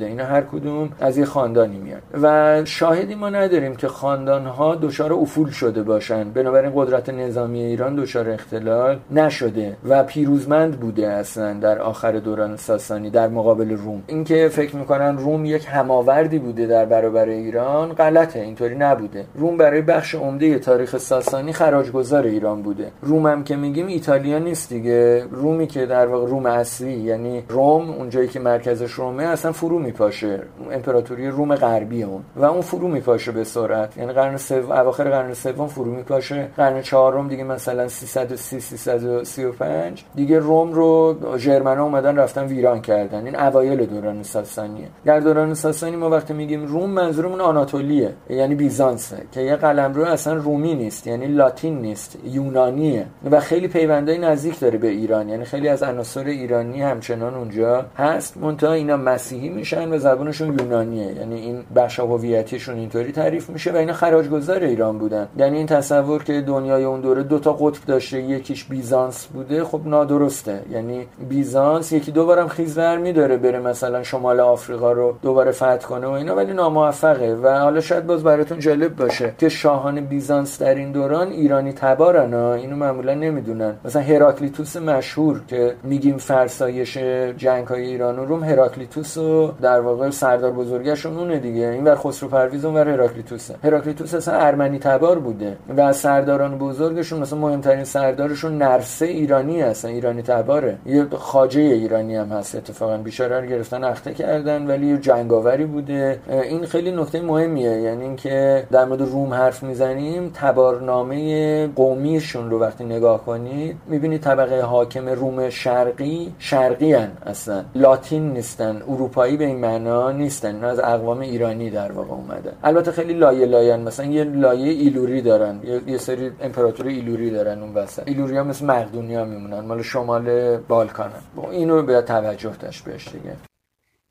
اسپهبده 0.04 0.06
اینا 0.06 0.24
هر 0.24 0.40
کدوم 0.40 0.88
از 1.00 1.18
یه 1.18 1.24
خاندانی 1.24 1.78
میاد 1.78 2.02
و 2.22 2.64
شاهدی 2.64 3.14
ما 3.14 3.30
نداریم 3.30 3.76
که 3.76 3.88
خاندان 3.88 4.46
ها 4.46 4.74
دچار 4.74 5.12
افول 5.12 5.50
شده 5.50 5.82
باشن. 5.82 6.30
بنابراین 6.30 6.72
قدرت 6.74 7.08
نظامی 7.08 7.62
ایران 7.62 7.96
دچار 7.96 8.30
اختلال 8.30 8.98
نشده 9.10 9.76
و 9.88 10.02
پیروزمند 10.02 10.80
بوده 10.80 11.08
اصلا 11.08 11.52
در 11.52 11.78
آخر 11.78 12.12
دوران 12.12 12.56
ساسانی 12.56 13.10
در 13.10 13.28
مقابل 13.28 13.70
روم. 13.70 14.02
اینکه 14.06 14.48
فکر 14.48 14.76
می‌کنن 14.76 15.18
روم 15.18 15.44
یک 15.44 15.66
هماوردی 15.70 16.38
بوده 16.38 16.66
در 16.66 16.84
برابر 16.84 17.28
ایران 17.28 17.92
غلطه 17.92 18.40
اینطوری 18.40 18.74
نبوده. 18.74 19.24
روم 19.34 19.56
برای 19.56 19.82
بخش 19.82 20.14
عمده 20.14 20.58
تاریخ 20.58 20.96
ساسانی 20.96 21.52
خراجگذار 21.52 22.24
ایران 22.24 22.62
بوده. 22.62 22.90
روم 23.02 23.26
هم 23.26 23.44
که 23.44 23.56
میگیم 23.56 23.86
ایتالیا 23.86 24.38
نیست 24.38 24.68
دیگه. 24.68 25.24
رومی 25.30 25.66
که 25.66 25.86
در 25.86 26.06
واقع 26.06 26.26
روم 26.26 26.46
اصلی 26.46 26.92
یعنی 26.92 27.44
روم 27.48 27.90
اونجایی 27.90 28.28
که 28.28 28.40
مرکزش 28.40 28.92
رومه 28.92 29.22
اصلا 29.22 29.52
فرو 29.52 29.78
میپاشه. 29.94 30.42
امپراتوری 30.72 31.28
روم 31.28 31.54
غربی 31.54 32.02
اون. 32.02 32.22
و 32.36 32.44
اون 32.44 32.60
فرو 32.60 32.88
میپاشه 32.88 33.32
به 33.32 33.44
سرعت. 33.44 33.96
یعنی 33.96 34.12
قرن 34.12 34.36
سوم 34.36 34.72
اواخر 34.72 35.04
قرن 35.10 35.34
سوم 35.34 35.66
فرو 35.66 35.94
میپاشه. 35.94 36.48
قرن 36.56 36.82
چهارم 36.82 37.28
دیگه 37.28 37.44
مثلا 37.44 37.88
330 37.88 38.60
335 38.60 40.04
دیگه 40.14 40.38
روم 40.38 40.72
رو 40.72 41.16
ژرمنا 41.36 41.84
اومدن 41.84 42.16
رفتن 42.16 42.46
ویران 42.46 42.80
کردن. 42.80 43.26
این 43.26 43.36
اوایل 43.36 43.86
دوران 43.86 44.22
ساسانیه 44.22 44.88
در 45.04 45.20
دوران 45.20 45.54
ساسانی 45.54 45.96
ما 45.96 46.10
وقتی 46.10 46.34
میگیم 46.34 46.66
روم 46.66 46.90
منظورمون 46.90 47.40
آناتولیه. 47.40 48.12
یعنی 48.30 48.54
بیزانسه. 48.54 49.16
که 49.32 49.40
یه 49.40 49.56
قلمرو 49.56 50.04
اصلا 50.04 50.34
رومی 50.34 50.74
نیست. 50.74 51.06
یعنی 51.06 51.26
لاتین 51.26 51.78
نیست. 51.78 52.18
یونانیه. 52.24 53.06
و 53.30 53.40
خیلی 53.40 53.68
پیوندای 53.68 54.18
نزدیک 54.18 54.60
داره 54.60 54.78
به 54.78 54.88
ایران. 54.88 55.28
یعنی 55.28 55.44
خیلی 55.44 55.68
از 55.68 55.82
عناصر 55.82 56.24
ایرانی 56.24 56.82
همچنان 56.82 57.34
اونجا 57.34 57.86
هست. 57.96 58.36
منتها 58.36 58.72
اینا 58.72 58.96
مسیحی 58.96 59.48
میشن. 59.48 59.83
و 59.92 59.98
زبانشون 59.98 60.58
یونانیه. 60.58 61.12
یعنی 61.12 61.40
این 61.40 61.62
بخش 61.76 62.00
هویتیشون 62.00 62.76
اینطوری 62.76 63.12
تعریف 63.12 63.50
میشه 63.50 63.72
و 63.72 63.76
اینا 63.76 63.92
خراجگذار 63.92 64.62
ایران 64.62 64.98
بودن. 64.98 65.28
یعنی 65.36 65.56
این 65.56 65.66
تصور 65.66 66.24
که 66.24 66.40
دنیای 66.40 66.84
اون 66.84 67.00
دوره 67.00 67.22
دو 67.22 67.38
تا 67.38 67.52
قطب 67.52 67.84
داشته 67.86 68.22
یکیش 68.22 68.64
بیزانس 68.64 69.26
بوده 69.26 69.64
خب 69.64 69.80
نادرسته. 69.84 70.62
یعنی 70.70 71.06
بیزانس 71.28 71.92
یکی 71.92 72.12
دو 72.12 72.26
بارم 72.26 72.48
خیز 72.48 72.78
میداره 72.78 73.36
بره 73.36 73.60
مثلا 73.60 74.02
شمال 74.02 74.40
آفریقا 74.40 74.92
رو 74.92 75.16
دوباره 75.22 75.50
فتح 75.50 75.76
کنه 75.76 76.06
و 76.06 76.10
اینا 76.10 76.36
ولی 76.36 76.52
ناموفقه. 76.52 77.34
و 77.34 77.48
حالا 77.48 77.80
شاید 77.80 78.06
باز 78.06 78.22
براتون 78.22 78.58
جالب 78.58 78.96
باشه 78.96 79.34
که 79.38 79.48
شاهان 79.48 80.00
بیزانس 80.00 80.62
در 80.62 80.74
این 80.74 80.92
دوران 80.92 81.28
ایرانی 81.28 81.72
تبارن 81.72 82.34
اینو 82.34 82.76
معمولا 82.76 83.14
نمی‌دونن. 83.14 83.74
مثلا 83.84 84.02
هراکلیتوس 84.02 84.76
مشهور 84.76 85.40
که 85.48 85.74
میگیم 85.82 86.16
فرسایش 86.16 86.98
جنگ 87.36 87.66
های 87.66 87.82
ایران 87.82 88.18
و 88.18 88.24
روم 88.24 88.44
هراکلیتوس 88.44 89.18
رو 89.18 89.52
واقع 89.80 90.10
سردار 90.10 90.50
بزرگشون 90.50 91.18
اونه 91.18 91.38
دیگه. 91.38 91.66
این 91.66 91.84
ور 91.84 91.94
خسرو 91.94 92.28
پرویز 92.28 92.64
اون 92.64 92.74
ور 92.74 92.88
هراکلیتوس. 92.88 93.50
هراکلیتوس 93.64 94.14
اصلا 94.14 94.34
ارمنی 94.34 94.78
تبار 94.78 95.18
بوده 95.18 95.56
و 95.76 95.92
سرداران 95.92 96.58
بزرگشون 96.58 97.20
مثلا 97.20 97.38
مهمترین 97.38 97.84
سردارشون 97.84 98.58
نرسه 98.58 99.06
ایرانی 99.06 99.60
هستن 99.60 99.88
ایرانی 99.88 100.22
تباره. 100.22 100.76
یه 100.86 101.06
خاجه 101.10 101.60
ایرانی 101.60 102.16
هم 102.16 102.28
هست 102.28 102.54
اتفاقا 102.54 102.96
بیچاره 102.96 103.40
رو 103.40 103.46
گرفتن 103.46 103.84
اخته 103.84 104.14
کردن 104.14 104.66
ولی 104.66 104.86
یه 104.86 104.98
جنگاوری 104.98 105.64
بوده. 105.64 106.18
این 106.28 106.66
خیلی 106.66 106.90
نکته 106.90 107.20
مهمیه 107.20 107.70
یعنی 107.70 108.02
اینکه 108.02 108.66
در 108.70 108.84
مورد 108.84 109.00
روم 109.00 109.34
حرف 109.34 109.62
می‌زنیم 109.62 110.30
تبارنامه 110.34 111.66
قومیشون 111.66 112.50
رو 112.50 112.60
وقتی 112.60 112.84
نگاه 112.84 113.24
کنید 113.24 113.76
می‌بینید 113.86 114.20
طبقه 114.20 114.60
حاکم 114.60 115.08
روم 115.08 115.50
شرقی 115.50 116.32
شرقی 116.38 116.92
هن 116.92 117.08
اصلا 117.26 117.64
لاتین 117.74 118.32
نیستن 118.32 118.82
اروپایی 118.88 119.36
به 119.36 119.44
این 119.54 119.62
معنا 119.62 120.10
نیستن. 120.10 120.54
اینا 120.54 120.68
از 120.68 120.78
اقوام 120.78 121.20
ایرانی 121.20 121.70
در 121.70 121.92
واقع 121.92 122.10
اومدن. 122.10 122.56
البته 122.62 122.92
خیلی 122.92 123.12
لایه 123.12 123.46
لایه 123.46 123.76
مثلا 123.76 124.06
یه 124.06 124.24
لایه 124.24 124.72
ایلوری 124.72 125.22
دارن. 125.22 125.60
یه, 125.86 125.98
سری 125.98 126.30
امپراتوری 126.40 126.94
ایلوری 126.94 127.30
دارن 127.30 127.62
اون 127.62 127.74
وسط. 127.74 128.02
ایلوری 128.08 128.36
ها 128.36 128.44
مثل 128.44 128.66
مقدونیا 128.66 129.24
میمونن 129.24 129.60
مال 129.60 129.82
شمال 129.82 130.56
بالکانن. 130.56 131.22
اینو 131.50 131.82
به 131.82 132.02
توجه 132.02 132.56
داشت 132.60 132.84
بهش 132.84 133.08
دیگه. 133.08 133.36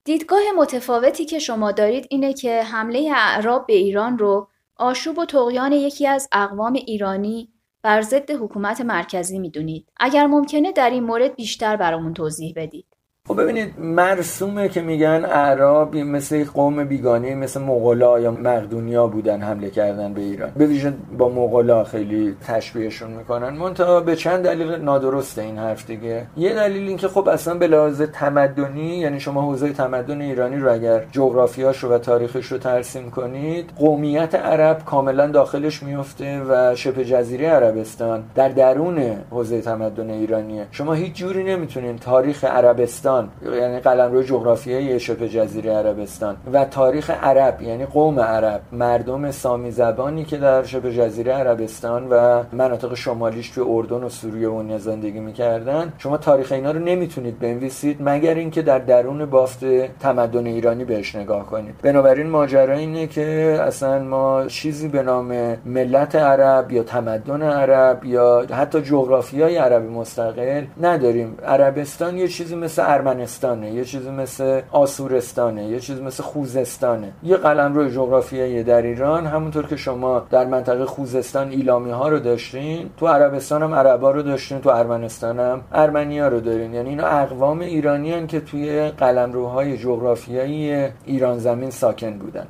دیدگاه 0.03 0.41
متفاوتی 0.57 1.25
که 1.25 1.39
شما 1.39 1.71
دارید 1.71 2.07
اینه 2.09 2.33
که 2.33 2.63
حمله 2.63 3.11
اعراب 3.15 3.67
به 3.67 3.73
ایران 3.73 4.17
رو 4.17 4.47
آشوب 4.75 5.19
و 5.19 5.25
تقیان 5.25 5.71
یکی 5.71 6.07
از 6.07 6.29
اقوام 6.31 6.73
ایرانی 6.73 7.49
بر 7.81 8.01
ضد 8.01 8.31
حکومت 8.31 8.81
مرکزی 8.81 9.39
می‌دونید. 9.39 9.89
اگر 9.97 10.27
ممکنه 10.27 10.71
در 10.71 10.89
این 10.89 11.03
مورد 11.03 11.35
بیشتر 11.35 11.75
برامون 11.75 12.13
توضیح 12.13 12.53
بدید. 12.55 12.85
خب 13.27 13.41
ببینید 13.41 13.73
مرسومه 13.79 14.69
که 14.69 14.81
میگن 14.81 15.25
اعراب 15.25 15.95
مثل 15.97 16.45
قوم 16.53 16.83
بیگانه 16.83 17.35
مثل 17.35 17.61
مغلا 17.61 18.19
یا 18.19 18.31
مقدونیا 18.31 19.07
بودن 19.07 19.41
حمله 19.41 19.69
کردن 19.69 20.13
به 20.13 20.21
ایران. 20.21 20.51
به 20.57 20.65
ویژه 20.65 20.93
با 21.17 21.29
مغلا 21.29 21.83
خیلی 21.83 22.35
تشبیهشون 22.47 23.11
می‌کنن. 23.11 23.49
منتها 23.49 23.99
به 23.99 24.15
چند 24.15 24.43
دلیل 24.43 24.71
نادرسته 24.71 25.41
این 25.41 25.57
حرف 25.57 25.87
دیگه. 25.87 26.25
یه 26.37 26.53
دلیل 26.53 26.87
این 26.87 26.97
که 26.97 27.07
خب 27.07 27.27
اصلا 27.27 27.53
به 27.53 27.67
لحاظ 27.67 28.01
تمدنی 28.01 28.97
یعنی 28.97 29.19
شما 29.19 29.41
حوزه 29.41 29.73
تمدن 29.73 30.21
ایرانی 30.21 30.55
رو 30.55 30.73
اگر 30.73 31.05
جغرافیاش 31.11 31.83
و 31.83 31.97
تاریخش 31.97 32.51
رو 32.51 32.57
ترسیم 32.57 33.11
کنید 33.11 33.69
قومیت 33.79 34.35
عرب 34.35 34.85
کاملا 34.85 35.27
داخلش 35.27 35.83
میفته 35.83 36.41
و 36.49 36.75
شبه 36.75 37.05
جزیره 37.05 37.49
عربستان 37.49 38.23
در 38.35 38.49
درون 38.49 38.99
حوزه 39.31 39.61
تمدن 39.61 40.09
ایرانیه. 40.09 40.67
شما 40.71 40.93
هیچ 40.93 41.13
جوری 41.13 41.43
نمی‌تونین 41.43 41.97
تاریخ 41.97 42.43
عربستان 42.43 43.12
عربستان 43.13 43.59
یعنی 43.59 43.79
قلمرو 43.79 44.23
جغرافیایی 44.23 44.99
شبه 44.99 45.29
جزیره 45.29 45.71
عربستان 45.71 46.35
و 46.53 46.65
تاریخ 46.65 47.09
عرب 47.09 47.61
یعنی 47.61 47.85
قوم 47.85 48.19
عرب 48.19 48.61
مردم 48.71 49.31
سامی 49.31 49.71
زبانی 49.71 50.23
که 50.23 50.37
در 50.37 50.63
شبه 50.63 50.93
جزیره 50.93 51.33
عربستان 51.33 52.07
و 52.09 52.43
مناطق 52.53 52.93
شمالیش 52.93 53.49
توی 53.49 53.63
اردن 53.67 54.03
و 54.03 54.09
سوریه 54.09 54.47
و 54.49 54.77
زندگی 54.77 55.19
می‌کردن. 55.19 55.93
شما 55.97 56.17
تاریخ 56.17 56.51
اینا 56.51 56.71
رو 56.71 56.79
نمی‌تونید 56.79 57.39
بنویسید 57.39 57.97
مگر 57.99 58.35
اینکه 58.35 58.61
در 58.61 58.79
درون 58.79 59.25
بافت 59.25 59.65
تمدن 59.99 60.45
ایرانی 60.45 60.85
بهش 60.85 61.15
نگاه 61.15 61.45
کنید. 61.45 61.75
بنابراین 61.81 62.29
ماجرا 62.29 62.73
اینه 62.73 63.07
که 63.07 63.57
اصلا 63.61 63.99
ما 63.99 64.45
چیزی 64.47 64.87
به 64.87 65.03
نام 65.03 65.57
ملت 65.65 66.15
عرب 66.15 66.71
یا 66.71 66.83
تمدن 66.83 67.41
عرب 67.41 68.05
یا 68.05 68.45
حتی 68.51 68.81
جغرافیای 68.81 69.57
عرب 69.57 69.83
مستقل 69.83 70.63
نداریم. 70.81 71.37
عربستان 71.47 72.17
یه 72.17 72.27
چیزی 72.27 72.55
مثل 72.55 72.81
ارمنستانه 73.07 73.71
یه 73.71 73.85
چیزی 73.85 74.09
مثل 74.09 74.61
آسورستانه 74.71 75.65
یه 75.65 75.79
چیزی 75.79 76.01
مثل 76.01 76.23
خوزستانه. 76.23 77.13
یه 77.23 77.37
قلم 77.37 77.73
روی 77.73 77.91
جغرافیایی 77.91 78.63
در 78.63 78.81
ایران 78.81 79.25
همونطور 79.25 79.67
که 79.67 79.75
شما 79.75 80.19
در 80.29 80.45
منطقه 80.45 80.85
خوزستان 80.85 81.49
ایلامی 81.49 81.91
ها 81.91 82.09
رو 82.09 82.19
داشتین 82.19 82.89
تو 82.97 83.07
عربستان 83.07 83.63
هم 83.63 83.73
عربا 83.73 84.11
رو 84.11 84.21
داشتین 84.21 84.61
تو 84.61 84.69
ارمنستان 84.69 85.39
هم 85.39 85.61
ارمنیا 85.71 86.27
رو 86.27 86.39
دارین. 86.39 86.73
یعنی 86.73 86.89
اینا 86.89 87.07
اقوام 87.07 87.59
ایرانی 87.59 88.27
که 88.27 88.39
توی 88.39 88.89
قلمروهای 88.89 89.77
جغرافیایی 89.77 90.87
ایران 91.05 91.37
زمین 91.37 91.69
ساکن 91.69 92.17
بودن. 92.17 92.47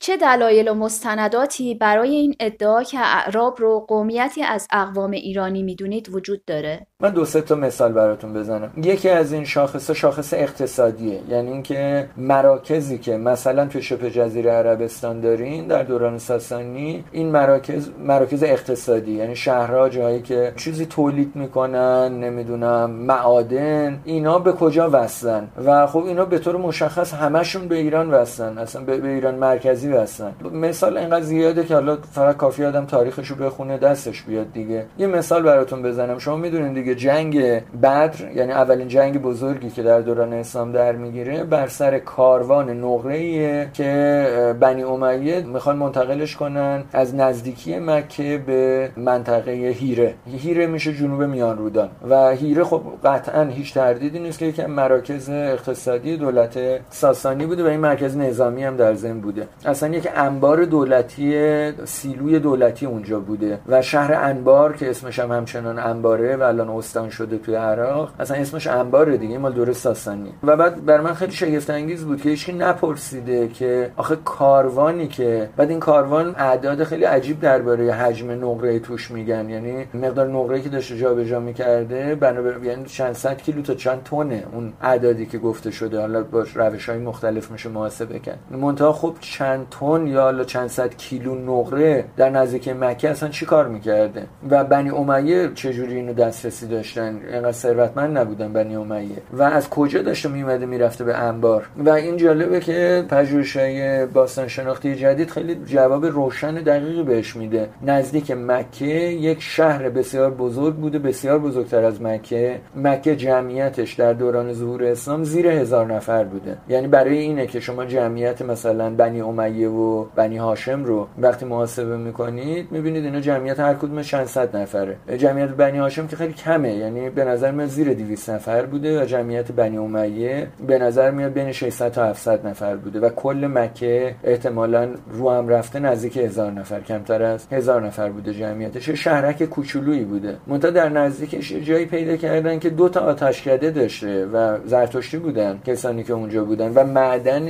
چه 0.00 0.16
دلایل 0.16 0.68
و 0.68 0.74
مستنداتی 0.74 1.74
برای 1.74 2.10
این 2.10 2.34
ادعا 2.40 2.82
که 2.82 2.98
اعراب 3.00 3.60
رو 3.60 3.86
قومیتی 3.88 4.42
از 4.42 4.68
اقوام 4.72 5.10
ایرانی 5.10 5.62
می‌دونید 5.62 6.14
وجود 6.14 6.44
داره؟ 6.44 6.86
من 7.02 7.10
دو 7.10 7.24
سه 7.24 7.40
تا 7.40 7.54
مثال 7.54 7.92
براتون 7.92 8.32
بزنم. 8.32 8.70
یکی 8.76 9.08
از 9.08 9.32
این 9.32 9.44
شاخص 9.44 9.90
شاخص 9.90 10.34
اقتصادیه. 10.34 11.20
یعنی 11.28 11.50
اینکه 11.50 12.08
مراکزی 12.16 12.98
که 12.98 13.16
مثلا 13.16 13.66
توی 13.66 13.82
شبه 13.82 14.10
جزیره 14.10 14.50
عربستان 14.50 15.20
دارین 15.20 15.66
در 15.66 15.82
دوران 15.82 16.18
ساسانی 16.18 17.04
این 17.12 17.30
مراکز 17.30 17.88
مراکز 18.06 18.42
اقتصادی 18.42 19.12
یعنی 19.12 19.36
شهرها 19.36 19.88
جایی 19.88 20.22
که 20.22 20.52
چیزی 20.56 20.86
تولید 20.86 21.32
می‌کنن 21.34 22.20
نمی‌دونم 22.20 22.90
معادن 22.90 24.00
اینا 24.04 24.38
به 24.38 24.52
کجا 24.52 24.90
وصلن؟ 24.92 25.48
و 25.64 25.86
خب 25.86 26.04
اینا 26.04 26.24
به 26.24 26.38
طور 26.38 26.56
مشخص 26.56 27.14
همشون 27.14 27.68
به 27.68 27.74
ایران 27.74 28.10
وصلن. 28.10 28.58
اصلا 28.58 28.82
به, 28.82 28.96
به 28.96 29.08
ایران 29.08 29.34
مرکزی 29.34 29.88
وصلن. 29.88 30.32
مثال 30.52 30.96
اینقدر 30.98 31.24
زیاده 31.24 31.64
که 31.64 31.74
حالا 31.74 31.98
فقط 32.12 32.36
کافی 32.36 32.64
آدم 32.64 32.84
تاریخشو 32.86 33.34
بخونه 33.34 33.78
دستش 33.78 34.22
بیاد 34.22 34.52
دیگه. 34.52 34.86
یه 34.98 35.06
مثال 35.06 35.42
براتون 35.42 35.82
بزنم. 35.82 36.18
شما 36.18 36.36
می‌دونین 36.36 36.85
جنگ 36.94 37.40
بدر 37.82 38.30
یعنی 38.34 38.52
اولین 38.52 38.88
جنگ 38.88 39.22
بزرگی 39.22 39.70
که 39.70 39.82
در 39.82 40.00
دوران 40.00 40.32
اسلام 40.32 40.72
در 40.72 40.92
می‌گیره 40.92 41.44
بر 41.44 41.66
سر 41.66 41.98
کاروان 41.98 42.70
نقره 42.70 43.70
که 43.72 44.54
بنی 44.60 44.82
امیه 44.82 45.40
می‌خوان 45.40 45.76
منتقلش 45.76 46.36
کنن 46.36 46.84
از 46.92 47.14
نزدیکی 47.14 47.78
مکه 47.78 48.42
به 48.46 48.90
منطقه 48.96 49.50
هیره. 49.50 50.14
هیره 50.26 50.66
میشه 50.66 50.92
جنوب 50.94 51.22
میان 51.22 51.58
رودان 51.58 51.88
و 52.10 52.30
هیره 52.30 52.64
خب 52.64 52.82
قطعا 53.04 53.42
هیچ 53.42 53.74
تردیدی 53.74 54.18
نیست 54.18 54.38
که 54.38 54.46
یکم 54.46 54.70
مراکز 54.70 55.30
اقتصادی 55.30 56.16
دولت 56.16 56.58
ساسانی 56.90 57.46
بوده 57.46 57.64
و 57.64 57.66
این 57.66 57.80
مرکز 57.80 58.16
نظامی 58.16 58.64
هم 58.64 58.76
در 58.76 58.94
ذهن 58.94 59.20
بوده. 59.20 59.48
اصلا 59.64 59.88
یک 59.88 60.08
انبار 60.16 60.64
دولتی 60.64 61.72
سیلوی 61.84 62.38
دولتی 62.38 62.86
اونجا 62.86 63.20
بوده 63.20 63.58
و 63.68 63.82
شهر 63.82 64.14
انبار 64.14 64.76
که 64.76 64.90
اسمش 64.90 65.18
هم 65.18 65.32
همچنان 65.32 65.78
انباره 65.78 66.36
و 66.36 66.42
الان 66.42 66.68
استان 66.78 67.10
شده 67.10 67.38
توی 67.38 67.54
عراق 67.54 68.12
اصلا 68.20 68.36
اسمش 68.36 68.66
انباره 68.66 69.16
دیگه 69.16 69.38
مال 69.38 69.52
دوره 69.52 69.72
ساسانی 69.72 70.32
و 70.42 70.56
بعد 70.56 70.84
بر 70.84 71.00
من 71.00 71.14
خیلی 71.14 71.32
شگفت 71.32 71.70
انگیز 71.70 72.04
بود 72.04 72.22
که 72.22 72.28
هیچکی 72.28 72.52
نپرسیده 72.52 73.48
که 73.48 73.90
آخه 73.96 74.16
کاروانی 74.16 75.08
که 75.08 75.48
بعد 75.56 75.70
این 75.70 75.80
کاروان 75.80 76.34
اعداد 76.38 76.84
خیلی 76.84 77.04
عجیب 77.04 77.40
درباره 77.40 77.92
حجم 77.92 78.30
نقره 78.30 78.78
توش 78.78 79.10
میگن. 79.10 79.50
یعنی 79.50 79.84
مقدار 79.94 80.28
نقره 80.28 80.60
که 80.60 80.68
داشته 80.68 80.96
جابجا 80.96 81.40
می‌کرده 81.40 82.14
بنابراین 82.14 82.64
یعنی 82.64 82.84
چند 82.84 83.12
صد 83.12 83.42
کیلو 83.42 83.62
تا 83.62 83.74
چند 83.74 84.02
تونه 84.02 84.44
اون 84.52 84.72
اعدادی 84.82 85.26
که 85.26 85.38
گفته 85.38 85.70
شده 85.70 86.00
حالا 86.00 86.22
با 86.22 86.44
روش 86.54 86.88
های 86.88 86.98
مختلف 86.98 87.50
میشه 87.50 87.68
محاسبه 87.68 88.18
کرد. 88.18 88.38
منتها 88.50 88.92
خب 88.92 89.14
چند 89.20 89.66
تن 89.80 90.06
یا 90.06 90.22
حالا 90.22 90.44
چند 90.44 90.68
صد 90.68 90.96
کیلو 90.96 91.34
نقره 91.34 92.04
در 92.16 92.30
نزدیک 92.30 92.68
مکه 92.68 93.10
اصلا 93.10 93.28
چی 93.28 93.46
کار 93.46 93.68
می‌کرده؟ 93.68 94.26
و 94.50 94.64
بنی 94.64 94.90
امیه 94.90 95.50
چجوری 95.54 95.96
اینو 95.96 96.12
دسترسی 96.12 96.65
داشتن 96.68 97.20
اینقدر 97.32 97.52
ثروتمند 97.52 98.18
نبودن 98.18 98.52
بنی 98.52 98.76
امیه. 98.76 99.16
و 99.32 99.42
از 99.42 99.70
کجا 99.70 100.02
داشته 100.02 100.28
میومده 100.28 100.66
می‌رفته 100.66 101.04
به 101.04 101.14
انبار؟ 101.14 101.68
و 101.76 101.90
این 101.90 102.16
جالبه 102.16 102.60
که 102.60 103.04
پژوهش‌های 103.08 104.06
باستان 104.06 104.48
شناختی 104.48 104.94
جدید 104.94 105.30
خیلی 105.30 105.54
جواب 105.66 106.06
روشن 106.06 106.54
دقیقی 106.54 107.02
بهش 107.02 107.36
میده. 107.36 107.68
نزدیک 107.82 108.30
مکه 108.30 108.84
یک 108.84 109.42
شهر 109.42 109.88
بسیار 109.88 110.30
بزرگ 110.30 110.74
بوده 110.74 110.98
بسیار 110.98 111.38
بزرگتر 111.38 111.84
از 111.84 112.02
مکه. 112.02 112.60
مکه 112.76 113.16
جمعیتش 113.16 113.92
در 113.92 114.12
دوران 114.12 114.52
ظهور 114.52 114.84
اسلام 114.84 115.24
زیر 115.24 115.46
هزار 115.46 115.86
نفر 115.86 116.24
بوده. 116.24 116.56
یعنی 116.68 116.88
برای 116.88 117.18
اینه 117.18 117.46
که 117.46 117.60
شما 117.60 117.84
جمعیت 117.84 118.42
مثلا 118.42 118.90
بنی 118.90 119.20
امیه 119.20 119.68
و 119.68 120.04
بنی 120.04 120.36
هاشم 120.36 120.84
رو 120.84 121.08
وقتی 121.18 121.46
محاسبه 121.46 121.96
می‌کنید 121.96 122.72
می‌بینید 122.72 123.04
اینا 123.04 123.20
جمعیت 123.20 123.60
هر 123.60 123.74
کدوم 123.74 124.02
چند 124.02 124.26
صد 124.26 124.56
نفره. 124.56 124.96
جمعیت 125.16 125.48
بنی 125.48 125.78
هاشم 125.78 126.06
که 126.06 126.16
خیلی 126.16 126.32
کمه 126.56 126.74
یعنی 126.74 127.10
به 127.10 127.24
نظر 127.24 127.50
میاد 127.50 127.68
زیر 127.68 127.94
200 127.94 128.30
نفر 128.30 128.66
بوده 128.66 129.02
و 129.02 129.04
جمعیت 129.04 129.52
بنی 129.52 129.78
امیه 129.78 130.48
به 130.66 130.78
نظر 130.78 131.10
میاد 131.10 131.32
بین 131.32 131.52
600 131.52 131.92
تا 131.92 132.04
700 132.04 132.46
نفر 132.46 132.76
بوده 132.76 133.00
و 133.00 133.08
کل 133.08 133.50
مکه 133.54 134.14
احتمالا 134.24 134.88
رو 135.12 135.30
هم 135.30 135.48
رفته 135.48 135.78
نزدیک 135.78 136.16
هزار 136.16 136.52
نفر. 136.52 136.80
کمتر 136.80 137.22
از 137.22 137.46
هزار 137.52 137.86
نفر 137.86 138.08
بوده 138.08 138.34
جمعیتش. 138.34 138.90
شهرک 138.90 139.44
کوچولویی 139.44 140.04
بوده. 140.04 140.36
منتها 140.46 140.70
در 140.70 140.88
نزدیکش 140.88 141.52
جایی 141.52 141.86
پیدا 141.86 142.16
کردن 142.16 142.58
که 142.58 142.70
دو 142.70 142.88
تا 142.88 143.00
آتشکده 143.00 143.70
داشته 143.70 144.26
و 144.26 144.58
زرتشتی 144.66 145.18
بودن 145.18 145.58
کسانی 145.66 146.04
که 146.04 146.12
اونجا 146.12 146.44
بودن 146.44 146.72
و 146.74 146.84
معدن 146.84 147.48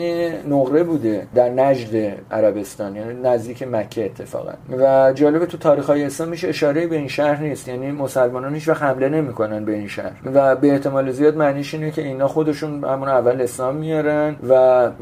نقره 0.48 0.82
بوده 0.82 1.26
در 1.34 1.48
نجد 1.48 2.16
عربستان 2.30 2.96
یعنی 2.96 3.14
نزدیک 3.22 3.62
مکه 3.62 4.04
اتفاقا. 4.04 4.52
و 4.78 5.12
جالب 5.12 5.44
تو 5.44 5.58
تاریخ 5.58 5.86
های 5.86 6.04
اسلام 6.04 6.28
میشه 6.28 6.48
اشاره 6.48 6.86
به 6.86 6.96
این 6.96 7.08
شهر 7.08 7.42
نیست. 7.42 7.68
یعنی 7.68 7.90
مسلمانان 7.90 8.54
هیچ 8.54 8.68
حمله 8.96 9.08
نمی‌کنن 9.08 9.64
به 9.64 9.72
این 9.72 9.88
شهر. 9.88 10.12
و 10.34 10.56
به 10.56 10.72
احتمال 10.72 11.10
زیاد 11.10 11.36
معنیش 11.36 11.74
اینه 11.74 11.90
که 11.90 12.02
اینا 12.02 12.28
خودشون 12.28 12.84
همون 12.84 13.08
اول 13.08 13.40
اسلام 13.40 13.76
میارن 13.76 14.36
و 14.48 14.52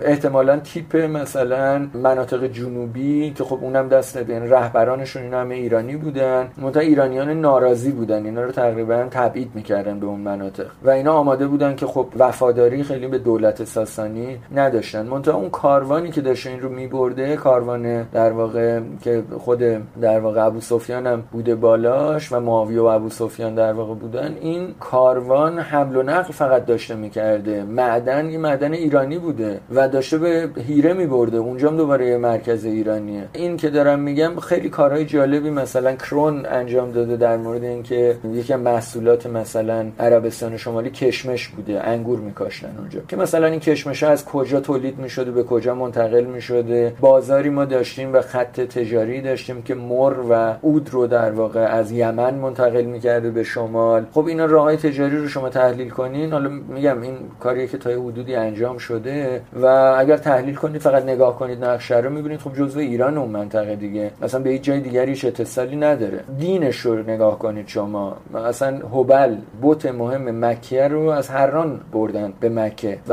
احتمالا 0.02 0.58
تیپ 0.58 0.96
مثلا 0.96 1.86
مناطق 1.94 2.46
جنوبی 2.46 3.30
که 3.30 3.44
خب 3.44 3.58
اونم 3.62 3.88
دست 3.88 4.16
یعنی 4.28 4.48
رهبرانشون 4.48 5.22
اینا 5.22 5.40
همه 5.40 5.54
ایرانی 5.54 5.96
بودن. 5.96 6.48
منتها 6.56 6.82
ایرانیان 6.82 7.40
ناراضی 7.40 7.92
بودن. 7.92 8.24
اینا 8.24 8.42
رو 8.42 8.50
تقریبا 8.50 9.06
تبعید 9.10 9.50
می‌کردن 9.54 10.00
به 10.00 10.06
اون 10.06 10.20
مناطق. 10.20 10.66
و 10.82 10.90
اینا 10.90 11.12
آماده 11.12 11.46
بودن 11.46 11.76
که 11.76 11.86
خب 11.86 12.06
وفاداری 12.18 12.82
خیلی 12.82 13.06
به 13.06 13.18
دولت 13.18 13.64
ساسانی 13.64 14.38
نداشتن. 14.54 15.06
منتها 15.06 15.34
اون 15.34 15.50
کاروانی 15.50 16.10
که 16.10 16.20
داشت 16.20 16.46
این 16.46 16.60
رو 16.60 16.68
میبرده 16.68 17.36
کاروان 17.36 18.02
در 18.02 18.32
واقع 18.32 18.80
که 19.02 19.22
خود 19.38 19.58
در 20.00 20.20
واقع 20.20 20.46
ابو 20.46 20.60
سفیان 20.60 21.06
هم 21.06 21.22
بوده 21.32 21.54
بالاش 21.54 22.32
و 22.32 22.40
معاویه 22.40 22.80
و 22.80 22.84
ابو 22.84 23.08
سفیان 23.08 23.54
در 23.54 23.72
بودن 23.86 24.34
این 24.40 24.74
کاروان 24.80 25.58
حمل 25.58 25.96
و 25.96 26.02
نقل 26.02 26.32
فقط 26.32 26.66
داشته 26.66 26.94
می‌کرده. 26.94 27.62
معدن 27.62 28.30
یه 28.30 28.38
معدن 28.38 28.72
ایرانی 28.72 29.18
بوده 29.18 29.60
و 29.74 29.88
داشته 29.88 30.18
به 30.18 30.48
هیره 30.66 30.92
میبرده. 30.92 31.36
اونجا 31.36 31.68
هم 31.70 31.76
دوباره 31.76 32.06
یه 32.06 32.16
مرکز 32.16 32.64
ایرانیه. 32.64 33.28
این 33.32 33.56
که 33.56 33.70
دارم 33.70 33.98
میگم 33.98 34.40
خیلی 34.40 34.68
کارهای 34.68 35.04
جالبی 35.04 35.50
مثلا 35.50 35.92
کرون 35.92 36.46
انجام 36.46 36.92
داده 36.92 37.16
در 37.16 37.36
مورد 37.36 37.64
اینکه 37.64 38.16
یکی 38.32 38.54
محصولات 38.54 39.26
مثلا 39.26 39.86
عربستان 40.00 40.56
شمالی 40.56 40.90
کشمش 40.90 41.48
بوده. 41.48 41.88
انگور 41.88 42.18
میکاشتن 42.18 42.74
اونجا. 42.78 43.00
که 43.08 43.16
مثلا 43.16 43.46
این 43.46 43.60
کشمش 43.60 44.02
از 44.02 44.24
کجا 44.24 44.60
تولید 44.60 44.98
می‌شده 44.98 45.30
به 45.30 45.42
کجا 45.42 45.74
منتقل 45.74 46.24
می‌شده. 46.24 46.94
بازاری 47.00 47.50
ما 47.50 47.64
داشتیم 47.64 48.12
و 48.12 48.20
خط 48.20 48.60
تجاری 48.60 49.20
داشتیم 49.20 49.62
که 49.62 49.74
مر 49.74 50.14
و 50.30 50.54
اود 50.60 50.90
رو 50.92 51.06
در 51.06 51.30
واقع 51.30 51.60
از 51.60 51.92
یمن 51.92 52.34
منتقل 52.34 52.82
می‌کرده 52.82 53.30
به 53.30 53.42
شمال 53.74 54.06
خب 54.12 54.26
اینا 54.26 54.44
راه 54.44 54.76
تجاری 54.76 55.16
رو 55.16 55.28
شما 55.28 55.48
تحلیل 55.48 55.90
کنین. 55.90 56.32
حالا 56.32 56.48
میگم 56.48 57.02
این 57.02 57.14
کاریه 57.40 57.66
که 57.66 57.78
تا 57.78 57.90
حدودی 57.90 58.34
انجام 58.34 58.78
شده 58.78 59.42
و 59.62 59.66
اگر 59.98 60.16
تحلیل 60.16 60.54
کنید 60.54 60.80
فقط 60.80 61.02
نگاه 61.02 61.38
کنید 61.38 61.64
نقشه 61.64 61.96
رو 61.96 62.10
می‌بینید. 62.10 62.40
خب 62.40 62.54
جزو 62.54 62.78
ایران 62.80 63.18
اون 63.18 63.30
منطقه 63.30 63.76
دیگه. 63.76 64.10
اصلا 64.22 64.40
به 64.40 64.50
هیچ 64.50 64.62
جای 64.62 64.80
دیگریش 64.80 65.24
اتصالی 65.24 65.76
نداره. 65.76 66.20
دینش 66.38 66.80
رو 66.80 67.02
نگاه 67.02 67.38
کنید 67.38 67.68
شما. 67.68 68.16
اصلا 68.34 68.68
هبل 68.68 69.36
بوت 69.62 69.86
مهم 69.86 70.44
مکه 70.44 70.88
رو 70.88 71.08
از 71.08 71.28
هران 71.28 71.80
بردن 71.92 72.32
به 72.40 72.48
مکه 72.48 72.98
و 73.08 73.12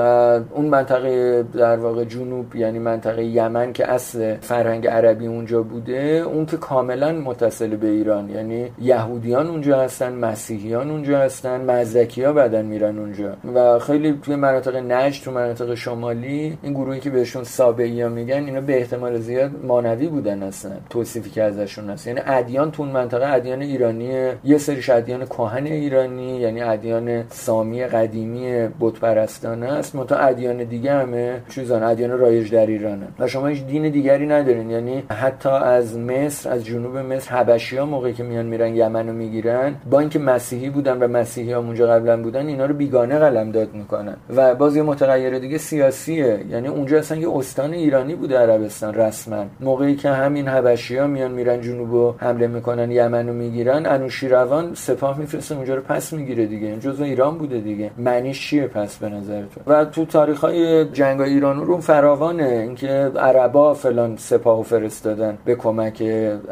اون 0.56 0.65
منطقه 0.65 1.43
در 1.54 1.78
واقع 1.78 2.04
جنوب 2.04 2.56
یعنی 2.56 2.80
منطقه 2.80 3.24
یمن 3.24 3.74
که 3.74 3.91
اصل 3.91 4.36
فرهنگ 4.41 4.88
عربی 4.88 5.28
اونجا 5.28 5.63
بوده 5.63 6.24
اون 6.26 6.45
که 6.45 6.58
کاملا 6.58 7.12
متصل 7.12 7.76
به 7.76 7.88
ایران. 7.88 8.30
یعنی 8.30 8.71
یهودیان 8.82 9.47
اونجا 9.47 9.82
هستن 9.82 10.13
مسیحیان 10.41 10.91
اونجا 10.91 11.19
هستن 11.19 11.62
مزدکی 11.62 12.23
ها 12.23 12.34
بعدن 12.34 12.65
میرن 12.65 12.99
اونجا. 12.99 13.34
و 13.56 13.80
خیلی 13.80 14.19
توی 14.23 14.36
مناطق 14.36 14.75
نجد 14.75 15.23
تو 15.23 15.32
مناطق 15.32 15.73
شمالی 15.75 16.58
این 16.63 16.73
گروهی 16.73 16.99
که 16.99 17.10
بهشون 17.10 17.43
سابعی 17.43 18.01
ها 18.01 18.10
میگن 18.10 18.43
اینا 18.45 18.62
به 18.62 18.77
احتمال 18.77 19.19
زیاد 19.19 19.51
مانوی 19.63 20.08
بودن 20.08 20.43
هستن 20.43 20.77
توصیفی 20.89 21.30
که 21.30 21.43
ازشون 21.43 21.89
هست. 21.89 22.08
یعنی 22.08 22.19
ادیان 22.25 22.71
تو 22.71 22.84
اون 22.84 22.91
منطقه 22.91 23.34
ادیان 23.34 23.62
ایرانی 23.62 24.30
یه 24.43 24.58
سریش 24.58 24.89
ادیان 24.89 25.25
کهن 25.25 25.65
ایرانی 25.65 26.38
یعنی 26.38 26.62
ادیان 26.62 27.23
سامی 27.30 27.84
قدیمی 27.84 28.67
بت 28.80 28.99
پرستانه 28.99 29.71
است 29.71 29.95
منتها 29.95 30.17
ادیان 30.17 30.63
دیگه 30.63 30.91
همه 30.91 31.41
چیزان 31.49 31.84
ادیان 31.84 32.19
رایج 32.19 32.51
در 32.51 32.65
ایرانه 32.65 33.08
و 33.19 33.27
شما 33.27 33.47
هیچ 33.47 33.65
دین 33.65 33.89
دیگری 33.89 34.27
ندارین. 34.27 34.69
یعنی 34.69 35.04
حتی 35.10 35.49
از 35.49 35.97
مصر 35.97 36.49
از 36.49 36.65
جنوب 36.65 36.97
مصر 36.97 37.36
حبشی 37.36 37.77
ها 37.77 37.86
موقعی 37.86 38.13
که 38.13 38.23
میان 38.23 38.45
میرن 38.45 38.75
یمن 38.75 39.06
می‌گیرن 39.12 39.75
با 39.89 39.99
اینکه 39.99 40.19
مسیحی 40.32 40.70
بودن 40.70 41.04
و 41.04 41.08
مسیحی 41.08 41.52
ها 41.52 41.60
اونجا 41.60 41.88
قبلا 41.88 42.22
بودن 42.22 42.48
اینا 42.48 42.65
رو 42.65 42.74
بیگانه 42.74 43.20
قلم 43.20 43.52
داد 43.52 43.74
می‌کنن. 43.74 44.15
و 44.36 44.56
باز 44.56 44.76
یه 44.76 44.84
متغیر 44.84 45.39
دیگه 45.39 45.58
سیاسیه. 45.58 46.39
یعنی 46.50 46.67
اونجا 46.67 46.98
اصلا 46.98 47.17
یه 47.17 47.30
استان 47.36 47.74
ایرانی 47.74 48.15
بوده 48.15 48.38
عربستان 48.38 48.94
رسما. 48.94 49.46
موقعی 49.60 49.96
که 49.96 50.10
همین 50.10 50.48
حبشی 50.48 50.98
ها 50.98 51.08
میان 51.08 51.32
میرن 51.32 51.62
جنوب 51.62 51.94
و 51.94 52.13
حمله 52.17 52.48
می‌کنن 52.48 52.91
یمن 52.91 53.28
رو 53.28 53.34
می‌گیرن. 53.34 53.86
انوشیروان 53.86 54.74
سپاه 54.74 55.20
میفرسته 55.20 55.56
اونجا 55.56 55.76
رو 55.76 55.82
پس 55.82 56.13
می‌گیره 56.13 56.46
دیگه. 56.46 56.78
جزء 56.78 57.04
ایران 57.04 57.38
بوده 57.38 57.60
دیگه. 57.60 57.91
معنیش 57.98 58.48
چیه 58.48 58.67
پس 58.67 58.98
به 58.98 59.10
نظرتون؟ 59.10 59.63
و 59.67 59.86
تو 59.86 60.06
تاریخ 60.06 60.39
های 60.39 60.86
جنگ 60.86 61.22
ایران 61.22 61.60
و 61.60 61.63
روم 61.63 61.80
فراوانه. 61.80 62.44
اینکه 62.44 63.12
عربا 63.20 63.74
فلان 63.74 64.15
سپاهو 64.17 64.63
فرستادن 64.63 65.38
به 65.46 65.56
کمک 65.56 66.04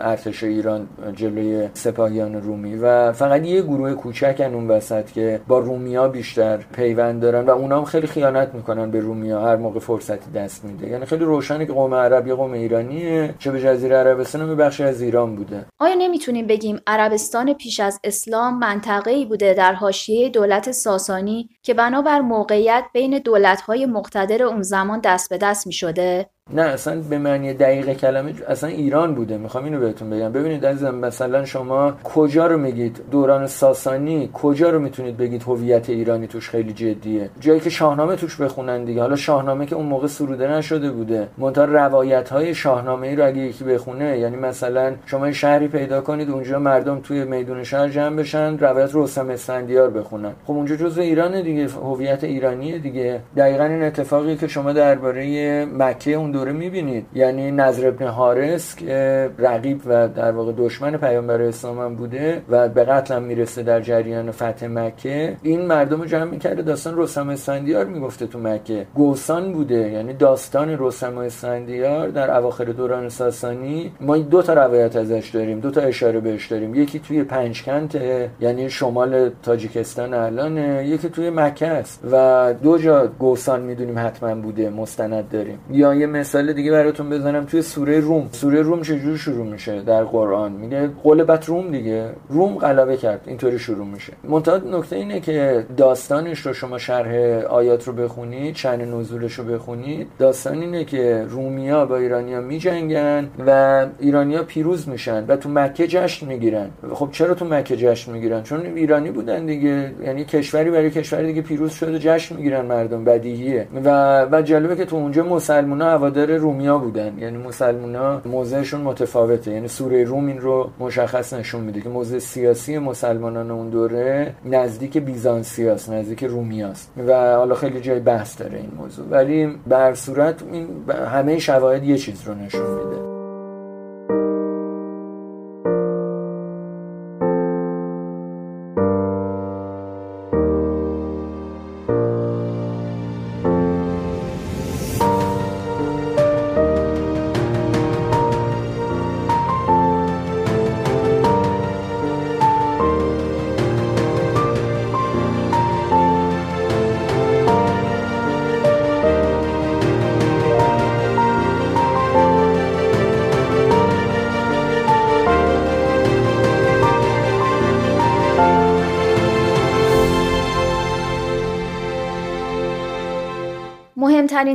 ارتش 0.01 0.43
ایران 0.43 0.87
جلوی 1.15 1.67
سپاهیان 1.73 2.41
رومی. 2.41 2.75
و 2.75 3.11
فقط 3.11 3.45
یه 3.45 3.61
گروه 3.69 3.93
کوچکن 3.93 4.53
اون 4.53 4.67
وسط 4.67 5.11
که 5.11 5.41
با 5.47 5.59
رومیا 5.59 6.07
بیشتر 6.07 6.57
پیوند 6.57 7.21
دارن 7.21 7.45
و 7.45 7.49
اونا 7.49 7.77
هم 7.77 7.85
خیلی 7.85 8.07
خیانت 8.07 8.55
می‌کنن 8.55 8.91
به 8.91 8.99
رومیا 8.99 9.41
هر 9.41 9.55
موقع 9.55 9.79
فرصتی 9.79 10.31
دست 10.31 10.65
میده. 10.65 10.87
یعنی 10.87 11.05
خیلی 11.05 11.25
روشنه 11.25 11.65
که 11.65 11.73
قوم 11.73 11.93
عرب 11.93 12.27
یه 12.27 12.33
قوم 12.35 12.51
ایرانیه 12.51 13.35
چه 13.39 13.51
به 13.51 13.61
جزیره 13.61 13.95
عربستان 13.95 14.55
بخشی 14.55 14.83
از 14.83 15.01
ایران 15.01 15.35
بوده. 15.35 15.65
آیا 15.79 15.95
نمی‌تونیم 15.95 16.47
بگیم 16.47 16.79
عربستان 16.87 17.53
پیش 17.53 17.79
از 17.79 17.99
اسلام 18.03 18.59
منطقه‌ای 18.59 19.25
بوده 19.25 19.53
در 19.53 19.73
حاشیه 19.73 20.29
دولت 20.29 20.71
ساسانی 20.71 21.49
که 21.63 21.73
بنابر 21.73 22.19
موقعیت 22.19 22.83
بین 22.93 23.17
دولت‌های 23.17 23.85
مقتدر 23.85 24.43
اون 24.43 24.61
زمان 24.61 25.01
دست 25.03 25.29
به 25.29 25.37
دست 25.37 25.67
می‌شده؟ 25.67 26.29
نه 26.53 26.61
اصلا 26.61 27.01
به 27.09 27.17
معنی 27.17 27.53
دقیق 27.53 27.93
کلمه 27.93 28.33
اصلا 28.47 28.69
ایران 28.69 29.15
بوده. 29.15 29.37
می‌خوام 29.37 29.63
اینو 29.63 29.79
بهتون 29.79 30.09
بگم. 30.09 30.31
ببینید 30.31 30.65
عزیزم 30.65 30.95
مثلا 30.95 31.45
شما 31.45 31.93
کجا 32.03 32.47
رو 32.47 32.57
میگید؟ 32.57 33.01
دوران 33.11 33.47
ساسانی 33.47 34.29
کجا 34.33 34.69
رو 34.69 34.79
می‌تونید 34.79 35.17
بگید 35.17 35.43
هویت 35.43 35.89
ایرانی 35.89 36.27
توش 36.27 36.49
خیلی 36.49 36.73
جدیه؟ 36.73 37.29
جایی 37.39 37.59
که 37.59 37.69
شاهنامه 37.69 38.15
توش 38.15 38.41
بخونن 38.41 38.83
دیگه. 38.83 39.01
حالا 39.01 39.15
شاهنامه 39.15 39.65
که 39.65 39.75
اون 39.75 39.85
موقع 39.85 40.07
سروده 40.07 40.51
نشده 40.51 40.91
بوده. 40.91 41.27
منتها 41.37 41.65
روایت 41.65 42.29
های 42.29 42.55
شاهنامه 42.55 43.07
ای 43.07 43.15
رو 43.15 43.27
اگه 43.27 43.41
یکی 43.41 43.63
بخونه 43.63 44.19
یعنی 44.19 44.35
مثلا 44.35 44.93
شما 45.05 45.31
شهری 45.31 45.67
پیدا 45.67 46.01
کنید 46.01 46.29
اونجا 46.29 46.59
مردم 46.59 46.99
توی 46.99 47.23
میدون 47.23 47.63
شهر 47.63 47.87
جمع 47.87 48.15
بشن 48.15 48.57
روایت 48.57 48.89
رستم 48.93 49.29
اسفندیار 49.29 49.89
بخونن. 49.89 50.31
خب 50.45 50.53
اونجا 50.53 50.75
جزء 50.75 51.01
ایرانه 51.01 51.41
دیگه 51.41 51.67
هویت 51.67 52.23
ایرانیه 52.23 52.77
دیگه. 52.77 53.19
دقیقا 53.37 53.63
این 53.63 53.83
اتفاقی 53.83 54.35
که 54.35 54.47
شما 54.47 54.73
درباره 54.73 55.65
مکه 55.65 56.11
اون 56.11 56.31
دوره 56.39 56.51
می‌بینید. 56.51 57.05
یعنی 57.13 57.51
نظر 57.51 57.87
ابن 57.87 58.07
حارس 58.07 58.75
که 58.75 59.29
رقیب 59.37 59.81
و 59.85 60.07
در 60.07 60.31
واقع 60.31 60.51
دشمن 60.57 60.97
پیامبر 60.97 61.41
اسلام 61.41 61.79
هم 61.79 61.95
بوده 61.95 62.41
و 62.49 62.69
به 62.69 62.83
قتل 62.83 63.15
هم 63.15 63.23
می‌رسه 63.23 63.63
در 63.63 63.81
جریان 63.81 64.31
فتح 64.31 64.67
مکه. 64.67 65.35
این 65.41 65.61
مردم 65.61 66.05
جمع 66.05 66.23
می‌کرده 66.23 66.61
داستان 66.61 66.93
رستم 66.97 67.29
اسفندیار 67.29 67.85
می‌گفته 67.85 68.27
تو 68.27 68.39
مکه. 68.39 68.85
گوسان 68.95 69.53
بوده 69.53 69.91
یعنی 69.91 70.13
داستان 70.13 70.75
رستم 70.79 71.17
اسفندیار 71.17 72.07
در 72.07 72.37
اواخر 72.37 72.65
دوران 72.65 73.09
ساسانی. 73.09 73.91
ما 74.01 74.17
دو 74.17 74.41
تا 74.41 74.53
روایت 74.53 74.95
ازش 74.95 75.29
داریم 75.33 75.59
دو 75.59 75.71
تا 75.71 75.81
اشاره 75.81 76.19
بهش 76.19 76.47
داریم. 76.47 76.75
یکی 76.75 76.99
توی 76.99 77.23
پنجکنت 77.23 77.95
یعنی 78.39 78.69
شمال 78.69 79.29
تاجیکستان 79.43 80.13
الان 80.13 80.57
یکی 80.57 81.09
توی 81.09 81.29
مکه 81.29 81.67
است. 81.67 82.03
و 82.11 82.53
دو 82.63 82.77
جا 82.77 83.07
گوسان 83.07 83.61
می‌دونیم 83.61 83.99
حتما 83.99 84.35
بوده 84.35 84.69
مستند 84.69 85.29
داریم. 85.29 85.59
یا 85.71 85.93
یه 85.93 86.05
مثال 86.29 86.53
دیگه 86.53 86.71
براتون 86.71 87.09
بزنم 87.09 87.45
توی 87.45 87.61
سوره 87.61 87.99
روم. 87.99 88.29
سوره 88.31 88.61
روم 88.61 88.81
چجوری 88.81 89.17
شروع 89.17 89.45
میشه 89.45 89.81
در 89.81 90.03
قرآن؟ 90.03 90.51
میگه 90.51 90.89
قلبت 91.03 91.45
روم 91.45 91.71
دیگه. 91.71 92.09
روم 92.29 92.55
غلبه 92.55 92.97
کرد. 92.97 93.21
اینطوری 93.25 93.59
شروع 93.59 93.85
میشه. 93.85 94.13
منتها 94.23 94.57
نکته 94.57 94.95
اینه 94.95 95.19
که 95.19 95.65
داستانش 95.77 96.39
رو 96.39 96.53
شما 96.53 96.77
شرح 96.77 97.13
آیات 97.49 97.87
رو 97.87 97.93
بخونید 97.93 98.55
شأن 98.55 98.81
نزولش 98.81 99.33
رو 99.33 99.43
بخونید. 99.43 100.07
داستان 100.19 100.61
اینه 100.61 100.83
که 100.83 101.25
رومیا 101.29 101.85
با 101.85 101.97
ایرانیا 101.97 102.41
میجنگن 102.41 103.27
و 103.47 103.85
ایرانیا 103.99 104.43
پیروز 104.43 104.89
میشن 104.89 105.25
و 105.27 105.35
تو 105.35 105.49
مکه 105.49 105.87
جشن 105.87 106.27
می‌گیرن. 106.27 106.69
خب 106.93 107.09
چرا 107.11 107.33
تو 107.33 107.45
مکه 107.45 107.75
جشن 107.75 108.11
می‌گیرن؟ 108.11 108.43
چون 108.43 108.65
ایرانی 108.65 109.11
بودن 109.11 109.45
دیگه. 109.45 109.91
یعنی 110.05 110.25
کشوری 110.25 110.71
برای 110.71 110.91
کشوری 110.91 111.27
دیگه 111.27 111.41
پیروز 111.41 111.71
شده 111.71 111.99
جشن 111.99 112.35
می‌گیرن 112.35 112.65
مردم 112.65 113.03
بدیهیه. 113.03 113.67
و 113.85 114.25
و 114.31 114.41
جالبه 114.41 114.75
که 114.75 114.85
تو 114.85 114.95
اونجا 114.95 115.23
مسلمونا 115.23 115.89
هوادار 116.09 116.37
رومیا 116.37 116.77
بودن. 116.77 117.17
یعنی 117.17 117.37
مسلمونا 117.37 118.21
موضعشون 118.25 118.81
متفاوته. 118.81 119.51
یعنی 119.51 119.67
سوره 119.67 120.03
روم 120.03 120.27
این 120.27 120.41
رو 120.41 120.69
مشخص 120.79 121.33
نشون 121.33 121.61
میده 121.61 121.81
که 121.81 121.89
موضع 121.89 122.19
سیاسی 122.19 122.77
مسلمانان 122.77 123.51
اون 123.51 123.69
دوره 123.69 124.33
نزدیک 124.45 124.97
بیزانسیاست 124.97 125.89
نزدیک 125.89 126.23
رومیاست 126.23 126.91
و 127.07 127.35
حالا 127.35 127.55
خیلی 127.55 127.81
جای 127.81 127.99
بحث 127.99 128.41
داره 128.41 128.57
این 128.57 128.71
موضوع. 128.77 129.05
ولی 129.09 129.55
به 129.67 129.93
صورت 129.93 130.43
این 130.51 130.67
همه 131.11 131.39
شواهد 131.39 131.83
یه 131.83 131.97
چیز 131.97 132.27
رو 132.27 132.33
نشون 132.33 132.61
میده. 132.61 133.08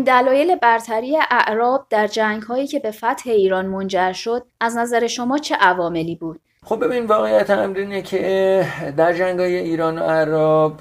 دلایل 0.05 0.57
برتری 0.57 1.19
اعراب 1.31 1.87
در 1.90 2.07
جنگ 2.07 2.43
هایی 2.43 2.67
که 2.67 2.79
به 2.79 2.90
فتح 2.90 3.31
ایران 3.31 3.67
منجر 3.67 4.12
شد 4.12 4.47
از 4.61 4.77
نظر 4.77 5.07
شما 5.07 5.38
چه 5.38 5.55
عواملی 5.55 6.14
بود؟ 6.14 6.40
خب 6.64 6.85
ببین 6.85 7.07
واقعیت 7.07 7.51
امر 7.51 7.79
اینه 7.79 8.03
که 8.03 8.67
در 8.97 9.12
جنگ 9.12 9.40
های 9.40 9.57
ایران 9.57 9.99
و 9.99 10.03
عرب 10.03 10.73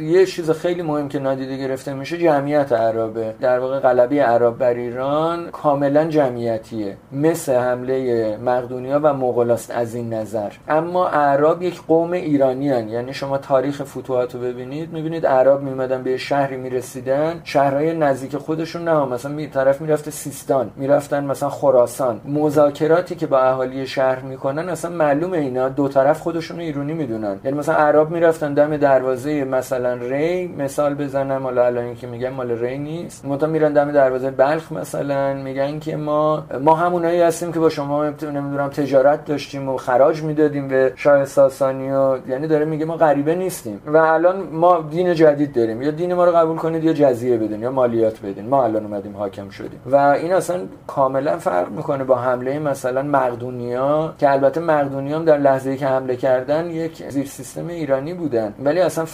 یه 0.00 0.26
چیز 0.26 0.50
خیلی 0.50 0.82
مهم 0.82 1.08
که 1.08 1.18
نادیده 1.18 1.56
گرفته 1.56 1.94
میشه 1.94 2.18
جمعیت 2.18 2.72
عربه. 2.72 3.34
در 3.40 3.58
واقع 3.58 3.78
غلبی 3.78 4.18
عرب 4.18 4.58
بر 4.58 4.74
ایران 4.74 5.50
کاملا 5.50 6.04
جمعیتیه. 6.04 6.96
مثل 7.12 7.54
حمله 7.54 8.36
مقدونیا 8.36 9.00
و 9.02 9.14
مغولاست 9.14 9.70
از 9.70 9.94
این 9.94 10.14
نظر. 10.14 10.50
اما 10.68 11.08
عرب 11.08 11.62
یک 11.62 11.82
قوم 11.88 12.12
ایرانی 12.12 12.70
هن. 12.70 12.88
یعنی 12.88 13.14
شما 13.14 13.38
تاریخ 13.38 13.82
فتوحات 13.82 14.36
ببینید 14.36 14.92
می‌بینید 14.92 15.26
عرب 15.26 15.62
میمدن 15.62 16.02
به 16.02 16.16
شهری 16.16 16.56
می‌رسیدن. 16.56 17.40
شهرهای 17.44 17.98
نزدیک 17.98 18.36
خودشون 18.36 18.84
نه 18.84 19.04
مثلا 19.04 19.32
می 19.32 19.46
طرف 19.46 19.80
می‌رفته 19.80 20.10
سیستان 20.10 20.70
می‌رفتن 20.76 21.24
مثلا 21.24 21.48
خراسان. 21.48 22.20
مذاکراتی 22.24 23.14
که 23.14 23.26
با 23.26 23.38
اهالی 23.38 23.86
شهر 23.86 24.20
می‌کنن 24.20 24.68
اصلا 24.68 24.90
معلومه 24.90 25.38
اینا. 25.38 25.68
دو 25.68 25.88
طرف 25.88 26.20
خودشون 26.20 26.60
ایرانی 26.60 26.92
می‌دونن. 26.92 27.40
یعنی 27.44 27.58
مثلا 27.58 27.74
عرب 27.74 28.10
می‌رفتن 28.10 28.54
دم 28.54 28.76
دروازه 28.76 29.44
مثلا 29.44 29.89
ری 29.98 30.46
مثال 30.46 30.94
بزنم 30.94 31.42
حالا 31.42 31.66
الان 31.66 31.94
که 31.94 32.06
میگم 32.06 32.28
مال 32.28 32.50
ری 32.50 32.78
نیست. 32.78 33.24
متا 33.24 33.46
میرن 33.46 33.72
دم 33.72 33.92
دروازه 33.92 34.30
بلخ 34.30 34.72
مثلا 34.72 35.34
میگن 35.34 35.78
که 35.78 35.96
ما 35.96 36.44
ما 36.60 36.74
همونایی 36.74 37.20
هستیم 37.20 37.52
که 37.52 37.58
با 37.58 37.68
شما 37.68 38.04
نمی‌دونم 38.04 38.68
تجارت 38.68 39.24
داشتیم 39.24 39.68
و 39.68 39.76
خراج 39.76 40.22
می‌دادیم 40.22 40.68
به 40.68 40.92
شاه 40.96 41.24
ساسانی 41.24 41.90
و 41.90 42.18
یعنی 42.28 42.46
داره 42.46 42.64
میگه 42.64 42.84
ما 42.84 42.96
غریبه 42.96 43.34
نیستیم. 43.34 43.80
و 43.86 43.96
الان 43.96 44.40
ما 44.52 44.84
دین 44.90 45.14
جدید 45.14 45.52
داریم. 45.52 45.82
یا 45.82 45.90
دین 45.90 46.14
ما 46.14 46.24
رو 46.24 46.32
قبول 46.32 46.56
کنید 46.56 46.84
یا 46.84 46.92
جزیه 46.92 47.36
بدین 47.36 47.62
یا 47.62 47.70
مالیات 47.70 48.20
بدین. 48.20 48.48
ما 48.48 48.64
الان 48.64 48.84
اومدیم 48.84 49.16
حاکم 49.16 49.48
شدیم. 49.48 49.80
و 49.86 49.96
این 49.96 50.32
اصلا 50.32 50.60
کاملا 50.86 51.38
فرق 51.38 51.70
می‌کنه 51.70 52.04
با 52.04 52.16
حمله 52.16 52.58
مثلا 52.58 53.02
مقدونیا 53.02 54.14
که 54.18 54.30
البته 54.30 54.60
مقدونیا 54.60 55.18
در 55.18 55.38
لحظه 55.38 55.76
که 55.76 55.86
حمله 55.86 56.16
کردن 56.16 56.70
یک 56.70 57.08
زیر 57.08 57.26
سیستم 57.26 57.68
ایرانی 57.68 58.14
بودن. 58.14 58.54
ولی 58.64 58.80
اصلا 58.80 59.04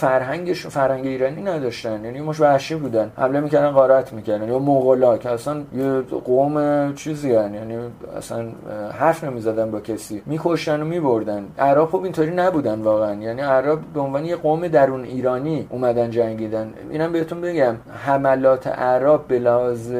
فرهنگش 0.65 0.87
فرهنگ 0.87 1.05
ایرانی 1.05 1.41
نداشتن. 1.41 2.05
یعنی 2.05 2.21
مش 2.21 2.39
وحشی 2.39 2.75
بودن. 2.75 3.11
حمله 3.17 3.39
می‌کردن 3.39 3.71
غارت 3.71 4.13
می‌کردن. 4.13 4.47
یا 4.47 4.59
مغولا 4.59 5.17
که 5.17 5.29
اصلا 5.29 5.61
یه 5.77 6.01
قوم 6.01 6.93
چیزی 6.93 7.29
یعنی 7.29 7.57
یعنی 7.57 7.77
اصلا 8.17 8.45
حرف 8.99 9.23
نمی‌زدن 9.23 9.71
با 9.71 9.79
کسی. 9.79 10.21
میکشتن 10.25 10.81
و 10.81 10.85
میبردن. 10.85 11.45
عرب 11.59 11.85
خب 11.85 12.03
اینطوری 12.03 12.31
نبودن 12.31 12.81
واقعا. 12.81 13.13
یعنی 13.13 13.41
عرب 13.41 13.79
به 13.93 13.99
عنوان 13.99 14.25
یه 14.25 14.35
قوم 14.35 14.67
درون 14.67 15.03
ایرانی 15.03 15.67
اومدن 15.69 16.09
جنگیدن. 16.09 16.73
اینم 16.89 17.11
بهتون 17.11 17.41
بگم. 17.41 17.75
حملات 18.05 18.67
عرب 18.67 19.27
به 19.27 19.39
لحاظ 19.39 19.91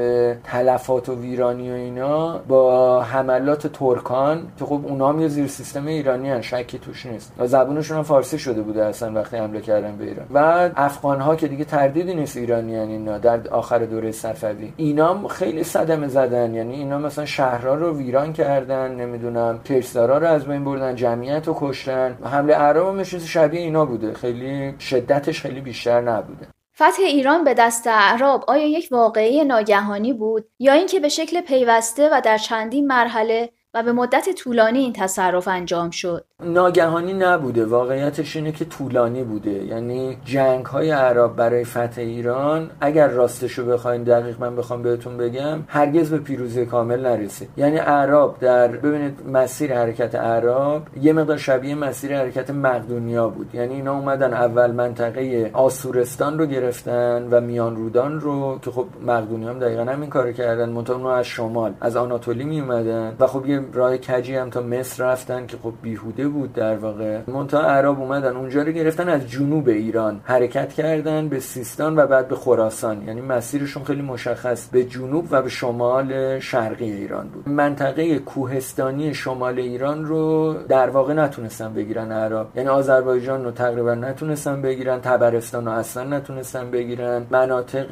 تلفات 0.43 1.09
و 1.09 1.15
ویرانی 1.15 1.71
و 1.71 1.73
اینا 1.73 2.37
با 2.37 3.01
حملات 3.01 3.67
ترکان 3.67 4.41
که 4.59 4.65
خب 4.65 4.79
اونا 4.83 5.09
هم 5.09 5.21
یه 5.21 5.27
زیر 5.27 5.47
سیستم 5.47 5.87
ایرانی 5.87 6.29
هن. 6.29 6.41
شکی 6.41 6.79
توش 6.79 7.05
نیست. 7.05 7.33
و 7.39 7.47
زبونشون 7.47 7.97
هم 7.97 8.03
فارسی 8.03 8.39
شده 8.39 8.61
بوده 8.61 8.85
اصلا 8.85 9.11
وقتی 9.13 9.37
حمله 9.37 9.61
کردن 9.61 9.95
به 9.97 10.03
ایران. 10.03 10.25
و 10.33 10.37
افغان 10.75 11.21
ها 11.21 11.35
که 11.35 11.47
دیگه 11.47 11.65
تردیدی 11.65 12.13
نیست 12.13 12.37
ایرانی 12.37 12.75
هن 12.75 12.89
اینا 12.89 13.17
در 13.17 13.47
آخر 13.47 13.79
دوره 13.79 14.11
صفوی. 14.11 14.73
اینا 14.77 15.27
خیلی 15.27 15.63
صدمه 15.63 16.07
زدن 16.07 16.53
یعنی 16.53 16.73
اینا 16.73 16.97
مثلا 16.97 17.25
شهرها 17.25 17.75
رو 17.75 17.97
ویران 17.97 18.33
کردن 18.33 18.95
نمی‌دونم 18.95 19.59
کشتارا 19.63 20.17
رو 20.17 20.27
از 20.27 20.45
بین 20.45 20.63
بردن 20.63 20.95
جمعیت 20.95 21.47
رو 21.47 21.55
کشتن. 21.59 22.17
حمله 22.23 22.53
عرب 22.53 22.87
هم 22.87 23.03
شبیه 23.03 23.59
اینا 23.59 23.85
بوده. 23.85 24.13
خیلی 24.13 24.75
شدتش 24.79 25.41
خیلی 25.41 25.61
بیشتر 25.61 26.01
نبوده. 26.01 26.47
فتح 26.75 27.03
ایران 27.03 27.43
به 27.43 27.53
دست 27.53 27.87
اعراب 27.87 28.43
آیا 28.47 28.67
یک 28.67 28.87
واقعه 28.91 29.43
ناگهانی 29.43 30.13
بود؟ 30.13 30.45
یا 30.59 30.73
اینکه 30.73 30.99
به 30.99 31.09
شکل 31.09 31.41
پیوسته 31.41 32.09
و 32.09 32.21
در 32.21 32.37
چندین 32.37 32.87
مرحله 32.87 33.49
و 33.73 33.83
به 33.83 33.91
مدت 33.91 34.29
طولانی 34.29 34.79
این 34.79 34.93
تصرف 34.93 35.47
انجام 35.47 35.89
شد؟ 35.89 36.25
ناگهانی 36.45 37.13
نبوده. 37.13 37.65
واقعیتش 37.65 38.35
اینه 38.35 38.51
که 38.51 38.65
طولانی 38.65 39.23
بوده. 39.23 39.51
یعنی 39.51 40.17
جنگ 40.25 40.65
های 40.65 40.91
عرب 40.91 41.35
برای 41.35 41.63
فتح 41.63 42.01
ایران 42.01 42.69
اگر 42.81 43.07
راستشو 43.07 43.65
بخواین 43.65 44.03
دقیق 44.03 44.39
من 44.39 44.55
بخوام 44.55 44.81
بهتون 44.81 45.17
بگم 45.17 45.59
هرگز 45.67 46.09
به 46.09 46.17
پیروزی 46.17 46.65
کامل 46.65 47.01
نرسید 47.01 47.49
یعنی 47.57 47.77
عرب 47.77 48.39
در 48.39 48.67
ببینید 48.67 49.27
مسیر 49.33 49.75
حرکت 49.75 50.15
عرب 50.15 50.81
یه 51.01 51.13
مقدار 51.13 51.37
شبیه 51.37 51.75
مسیر 51.75 52.17
حرکت 52.17 52.49
مقدونیا 52.49 53.29
بود. 53.29 53.55
یعنی 53.55 53.73
اینا 53.73 53.93
اومدن 53.93 54.33
اول 54.33 54.71
منطقه 54.71 55.49
آسورستان 55.53 56.39
رو 56.39 56.45
گرفتن 56.45 57.27
و 57.31 57.41
میان 57.41 57.75
رودان 57.75 58.19
رو 58.19 58.59
که 58.61 58.71
خب 58.71 58.85
مقدونیا 59.05 59.49
هم 59.49 59.59
دقیقا 59.59 59.83
همین 59.83 60.09
کارو 60.09 60.31
کردن. 60.31 60.69
منتها 60.69 61.15
از 61.15 61.25
شمال 61.25 61.73
از 61.81 61.95
آناتولی 61.95 62.43
می 62.43 62.59
اومدن 62.59 63.15
و 63.19 63.27
خب 63.27 63.45
یه 63.45 63.61
راه 63.73 63.97
کجی 63.97 64.35
هم 64.35 64.49
تا 64.49 64.61
مصر 64.61 65.03
رفتن 65.03 65.45
که 65.45 65.57
خب 65.63 65.73
بیهوده 65.81 66.26
بود 66.27 66.53
در 66.53 66.77
واقع. 66.77 67.19
منتها 67.27 67.61
عرب 67.61 67.99
اومدن 67.99 68.35
اونجا 68.35 68.61
رو 68.61 68.71
گرفتن 68.71 69.09
از 69.09 69.29
جنوب 69.29 69.67
ایران 69.67 70.19
حرکت 70.23 70.73
کردن 70.73 71.27
به 71.27 71.39
سیستان 71.39 71.99
و 71.99 72.07
بعد 72.07 72.27
به 72.27 72.35
خراسان. 72.35 73.07
یعنی 73.07 73.21
مسیرشون 73.21 73.83
خیلی 73.83 74.01
مشخص 74.01 74.67
به 74.67 74.83
جنوب 74.83 75.27
و 75.31 75.41
به 75.41 75.49
شمال 75.49 76.39
شرقی 76.39 76.91
ایران 76.91 77.27
بود. 77.27 77.49
منطقه 77.49 78.19
کوهستانی 78.19 79.13
شمال 79.13 79.59
ایران 79.59 80.05
رو 80.05 80.53
در 80.69 80.89
واقع 80.89 81.13
نتونستن 81.13 81.73
بگیرن 81.73 82.11
عرب. 82.11 82.47
یعنی 82.55 82.69
آذربایجان 82.69 83.45
رو 83.45 83.51
تقریبا 83.51 83.95
نتونستن 83.95 84.61
بگیرن 84.61 84.99
تبرستان 85.01 85.65
رو 85.65 85.71
اصلا 85.71 86.03
نتونستن 86.03 86.71
بگیرن. 86.71 87.25
مناطق 87.29 87.85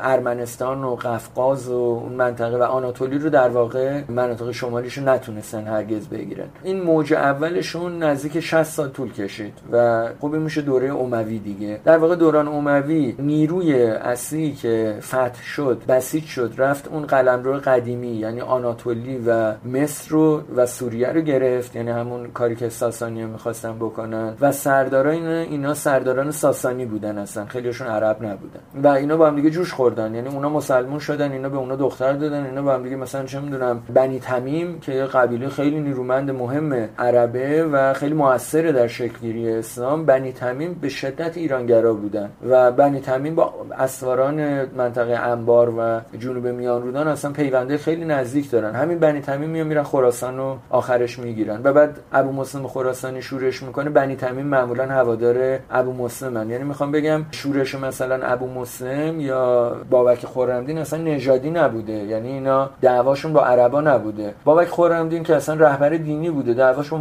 ارمنستان 0.00 0.84
و 0.84 0.94
قفقاز 0.94 1.68
و 1.68 1.74
اون 1.74 2.12
منطقه 2.12 2.56
و 2.56 2.62
آناتولی 2.62 3.18
رو 3.18 3.30
در 3.30 3.48
واقع 3.48 4.00
مناطق 4.08 4.50
شمالیش 4.50 4.98
رو 4.98 5.04
نتونستن 5.04 5.66
هرگز 5.66 6.08
بگیرن. 6.08 6.46
این 6.62 6.82
موج 6.82 7.14
اولشون 7.74 8.02
نزدیک 8.02 8.40
60 8.40 8.62
سال 8.62 8.88
طول 8.88 9.12
کشید 9.12 9.52
و 9.72 10.08
خوبی 10.20 10.38
میشه 10.38 10.62
دوره 10.62 10.94
اموی 10.94 11.38
دیگه. 11.38 11.80
در 11.84 11.98
واقع 11.98 12.16
دوران 12.16 12.48
اموی 12.48 13.14
نیروی 13.18 13.82
اصلی 13.84 14.52
که 14.52 14.96
فتح 15.00 15.42
شد 15.42 15.82
بسیج 15.88 16.24
شد 16.24 16.54
رفت 16.58 16.88
اون 16.88 17.06
قلمرو 17.06 17.52
قدیمی 17.52 18.08
یعنی 18.08 18.40
آناتولی 18.40 19.18
و 19.26 19.54
مصر 19.64 20.10
رو 20.10 20.42
و 20.56 20.66
سوریه 20.66 21.08
رو 21.08 21.20
گرفت 21.20 21.76
یعنی 21.76 21.90
همون 21.90 22.30
کاری 22.30 22.56
که 22.56 22.68
ساسانی 22.68 23.24
می‌خواستن 23.24 23.76
بکنن. 23.76 24.34
و 24.40 24.52
سرداران 24.52 25.26
اینا 25.26 25.74
سرداران 25.74 26.30
ساسانی 26.30 26.86
بودن 26.86 27.18
اصلا 27.18 27.44
خیلیشون 27.46 27.86
عرب 27.86 28.24
نبودن. 28.24 28.60
و 28.82 28.88
اینا 28.88 29.16
با 29.16 29.26
هم 29.26 29.36
دیگه 29.36 29.50
جوش 29.50 29.72
خوردن 29.72 30.14
یعنی 30.14 30.28
اونا 30.28 30.48
مسلمون 30.48 30.98
شدن 30.98 31.32
اینا 31.32 31.48
به 31.48 31.56
اونا 31.56 31.76
دختر 31.76 32.12
دادن 32.12 32.46
اینا 32.46 32.62
با 32.62 32.74
هم 32.74 32.82
دیگه 32.82 32.96
مثلا 32.96 33.24
چه 33.24 33.40
می‌دونم 33.40 33.82
بنی 33.94 34.18
تمیم 34.18 34.80
که 34.80 34.92
قبیله 34.92 35.48
خیلی 35.48 35.80
نیرومند 35.80 36.30
مهم 36.30 36.88
عربه 36.98 37.59
و 37.62 37.92
خیلی 37.92 38.14
موثر 38.14 38.62
در 38.62 38.86
شکلگیری 38.86 39.52
اسلام. 39.52 40.06
بنی 40.06 40.32
تمیم 40.32 40.74
به 40.74 40.88
شدت 40.88 41.36
ایرانگرا 41.36 41.94
بودن 41.94 42.30
و 42.48 42.72
بنی 42.72 43.00
تمیم 43.00 43.34
با 43.34 43.54
اسواران 43.78 44.64
منطقه 44.76 45.12
انبار 45.12 45.68
و 45.78 46.00
جنوب 46.18 46.46
میان 46.46 46.82
رودان 46.82 47.08
اصلا 47.08 47.30
پیونده 47.32 47.78
خیلی 47.78 48.04
نزدیک 48.04 48.50
دارن. 48.50 48.74
همین 48.74 48.98
بنی 48.98 49.20
تمیم 49.20 49.50
میان 49.50 49.66
میرن 49.66 49.82
خراسان 49.82 50.36
رو 50.36 50.56
آخرش 50.70 51.18
می‌گیرن 51.18 51.60
و 51.64 51.72
بعد 51.72 51.98
ابو 52.12 52.32
مسلم 52.32 52.66
خراسانی 52.66 53.22
شورش 53.22 53.62
می‌کنه. 53.62 53.90
بنی 53.90 54.16
تمیم 54.16 54.46
معمولا 54.46 54.86
هوادار 54.86 55.58
ابو 55.70 55.92
مسلمن 55.92 56.50
یعنی 56.50 56.64
می‌خوام 56.64 56.92
بگم 56.92 57.22
شورش 57.30 57.74
مثلا 57.74 58.26
ابو 58.26 58.46
مسلم 58.60 59.20
یا 59.20 59.76
بابک 59.90 60.26
خرمدین 60.26 60.78
اصلا 60.78 61.02
نژادی 61.02 61.50
نبوده. 61.50 61.92
یعنی 61.92 62.28
اینا 62.28 62.70
دعواشون 62.82 63.32
با 63.32 63.44
عربا 63.44 63.80
نبوده. 63.80 64.34
بابک 64.44 64.68
خرمدین 64.68 65.22
که 65.22 65.36
اصلا 65.36 65.54
رهبر 65.54 65.88
دینی 65.88 66.30
بوده. 66.30 66.54
دعواش 66.54 66.90
با 66.90 66.98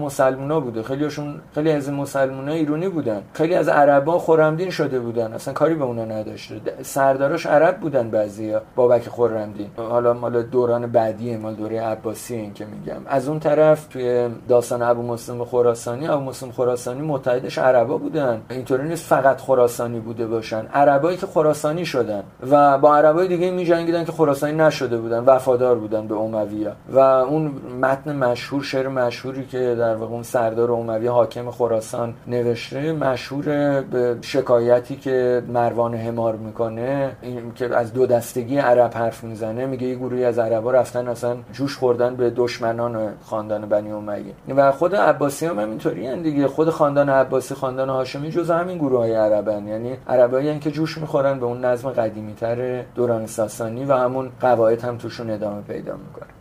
مسلمونا 0.49 0.59
بوده. 0.59 0.83
خیلیشون 0.83 1.41
خیلی 1.55 1.71
از 1.71 1.89
مسلمونا 1.89 2.51
ایرانی 2.51 2.89
بودن. 2.89 3.21
خیلی 3.33 3.55
از 3.55 3.67
عربا 3.69 4.19
خرمدین 4.19 4.69
شده 4.69 4.99
بودن. 4.99 5.33
اصلا 5.33 5.53
کاری 5.53 5.75
به 5.75 5.83
اونا 5.83 6.05
نداشته. 6.05 6.55
سرداراش 6.81 7.45
عرب 7.45 7.77
بودن 7.79 8.09
بعضیا. 8.09 8.61
بابک 8.75 9.09
خرمدین 9.09 9.67
حالا 9.77 10.13
مال 10.13 10.43
دوران 10.43 10.87
بعدی 10.87 11.37
مال 11.37 11.55
دوره 11.55 11.81
عباسی 11.81 12.35
این 12.35 12.53
که 12.53 12.65
میگم. 12.65 13.01
از 13.07 13.27
اون 13.27 13.39
طرف 13.39 13.87
توی 13.87 14.29
داستان 14.47 14.81
ابو 14.81 15.01
مسلم 15.01 15.45
خراسانی 15.45 16.07
ابو 16.07 16.23
مسلم 16.23 16.51
خراسانی 16.51 17.01
متحدش 17.01 17.57
عربا 17.57 17.97
بودن. 17.97 18.41
اینطوری 18.49 18.87
نیست 18.87 19.05
فقط 19.05 19.41
خراسانی 19.41 19.99
بوده 19.99 20.27
باشن. 20.27 20.65
عربایی 20.73 21.17
که 21.17 21.27
خراسانی 21.27 21.85
شدن 21.85 22.23
و 22.51 22.77
با 22.77 22.95
عربای 22.95 23.27
دیگه 23.27 23.51
میجنگیدن 23.51 24.03
که 24.05 24.11
خراسانی 24.11 24.53
نشده 24.53 24.97
بودن. 24.97 25.19
وفادار 25.19 25.75
بودن 25.75 26.07
به 26.07 26.15
امویا 26.15 26.71
و 26.89 26.99
اون 26.99 27.51
متن 27.81 28.15
مشهور 28.15 28.63
شعر 28.63 28.87
مشهوری 28.87 29.45
که 29.45 29.75
در 29.79 29.95
واقع 29.95 30.13
اون 30.13 30.23
سردار 30.39 30.71
اموی 30.71 31.07
حاکم 31.07 31.51
خراسان 31.51 32.13
نوشته 32.27 32.93
مشهور 32.93 33.45
به 33.81 34.17
شکایتی 34.21 34.95
که 34.95 35.43
مروان 35.47 35.95
حمار 35.95 36.35
می‌کنه 36.35 37.11
این 37.21 37.53
که 37.55 37.75
از 37.75 37.93
دو 37.93 38.05
دستگی 38.05 38.57
عرب 38.57 38.91
حرف 38.93 39.23
می‌زنه 39.23 39.65
میگه 39.65 39.87
یه 39.87 39.95
گروهی 39.95 40.25
از 40.25 40.39
عربا 40.39 40.71
رفتن 40.71 41.07
اصلا 41.07 41.37
جوش 41.53 41.77
خوردن 41.77 42.15
به 42.15 42.29
دشمنان 42.29 43.13
خاندان 43.21 43.69
بنی 43.69 43.91
امیه 43.91 44.33
و 44.55 44.71
خود 44.71 44.95
عباسی 44.95 45.45
هم 45.45 45.59
همینطوری 45.59 46.21
دیگه. 46.21 46.47
خود 46.47 46.69
خاندان 46.69 47.09
عباسی 47.09 47.55
خاندان 47.55 47.89
هاشمی 47.89 48.29
جز 48.29 48.51
همین 48.51 48.77
گروه 48.77 48.99
های 48.99 49.15
عربن 49.15 49.67
یعنی 49.67 49.97
عربایی 50.07 50.59
که 50.59 50.71
جوش 50.71 50.97
می‌خورن 50.97 51.39
به 51.39 51.45
اون 51.45 51.65
نظم 51.65 51.89
قدیمی 51.89 52.33
تر 52.33 52.83
دوران 52.95 53.25
ساسانی 53.25 53.85
و 53.85 53.93
همون 53.93 54.31
قواعد 54.41 54.81
هم 54.81 54.97
توشون 54.97 55.29
ادامه 55.29 55.61
پیدا 55.61 55.93
می‌کنه. 55.93 56.38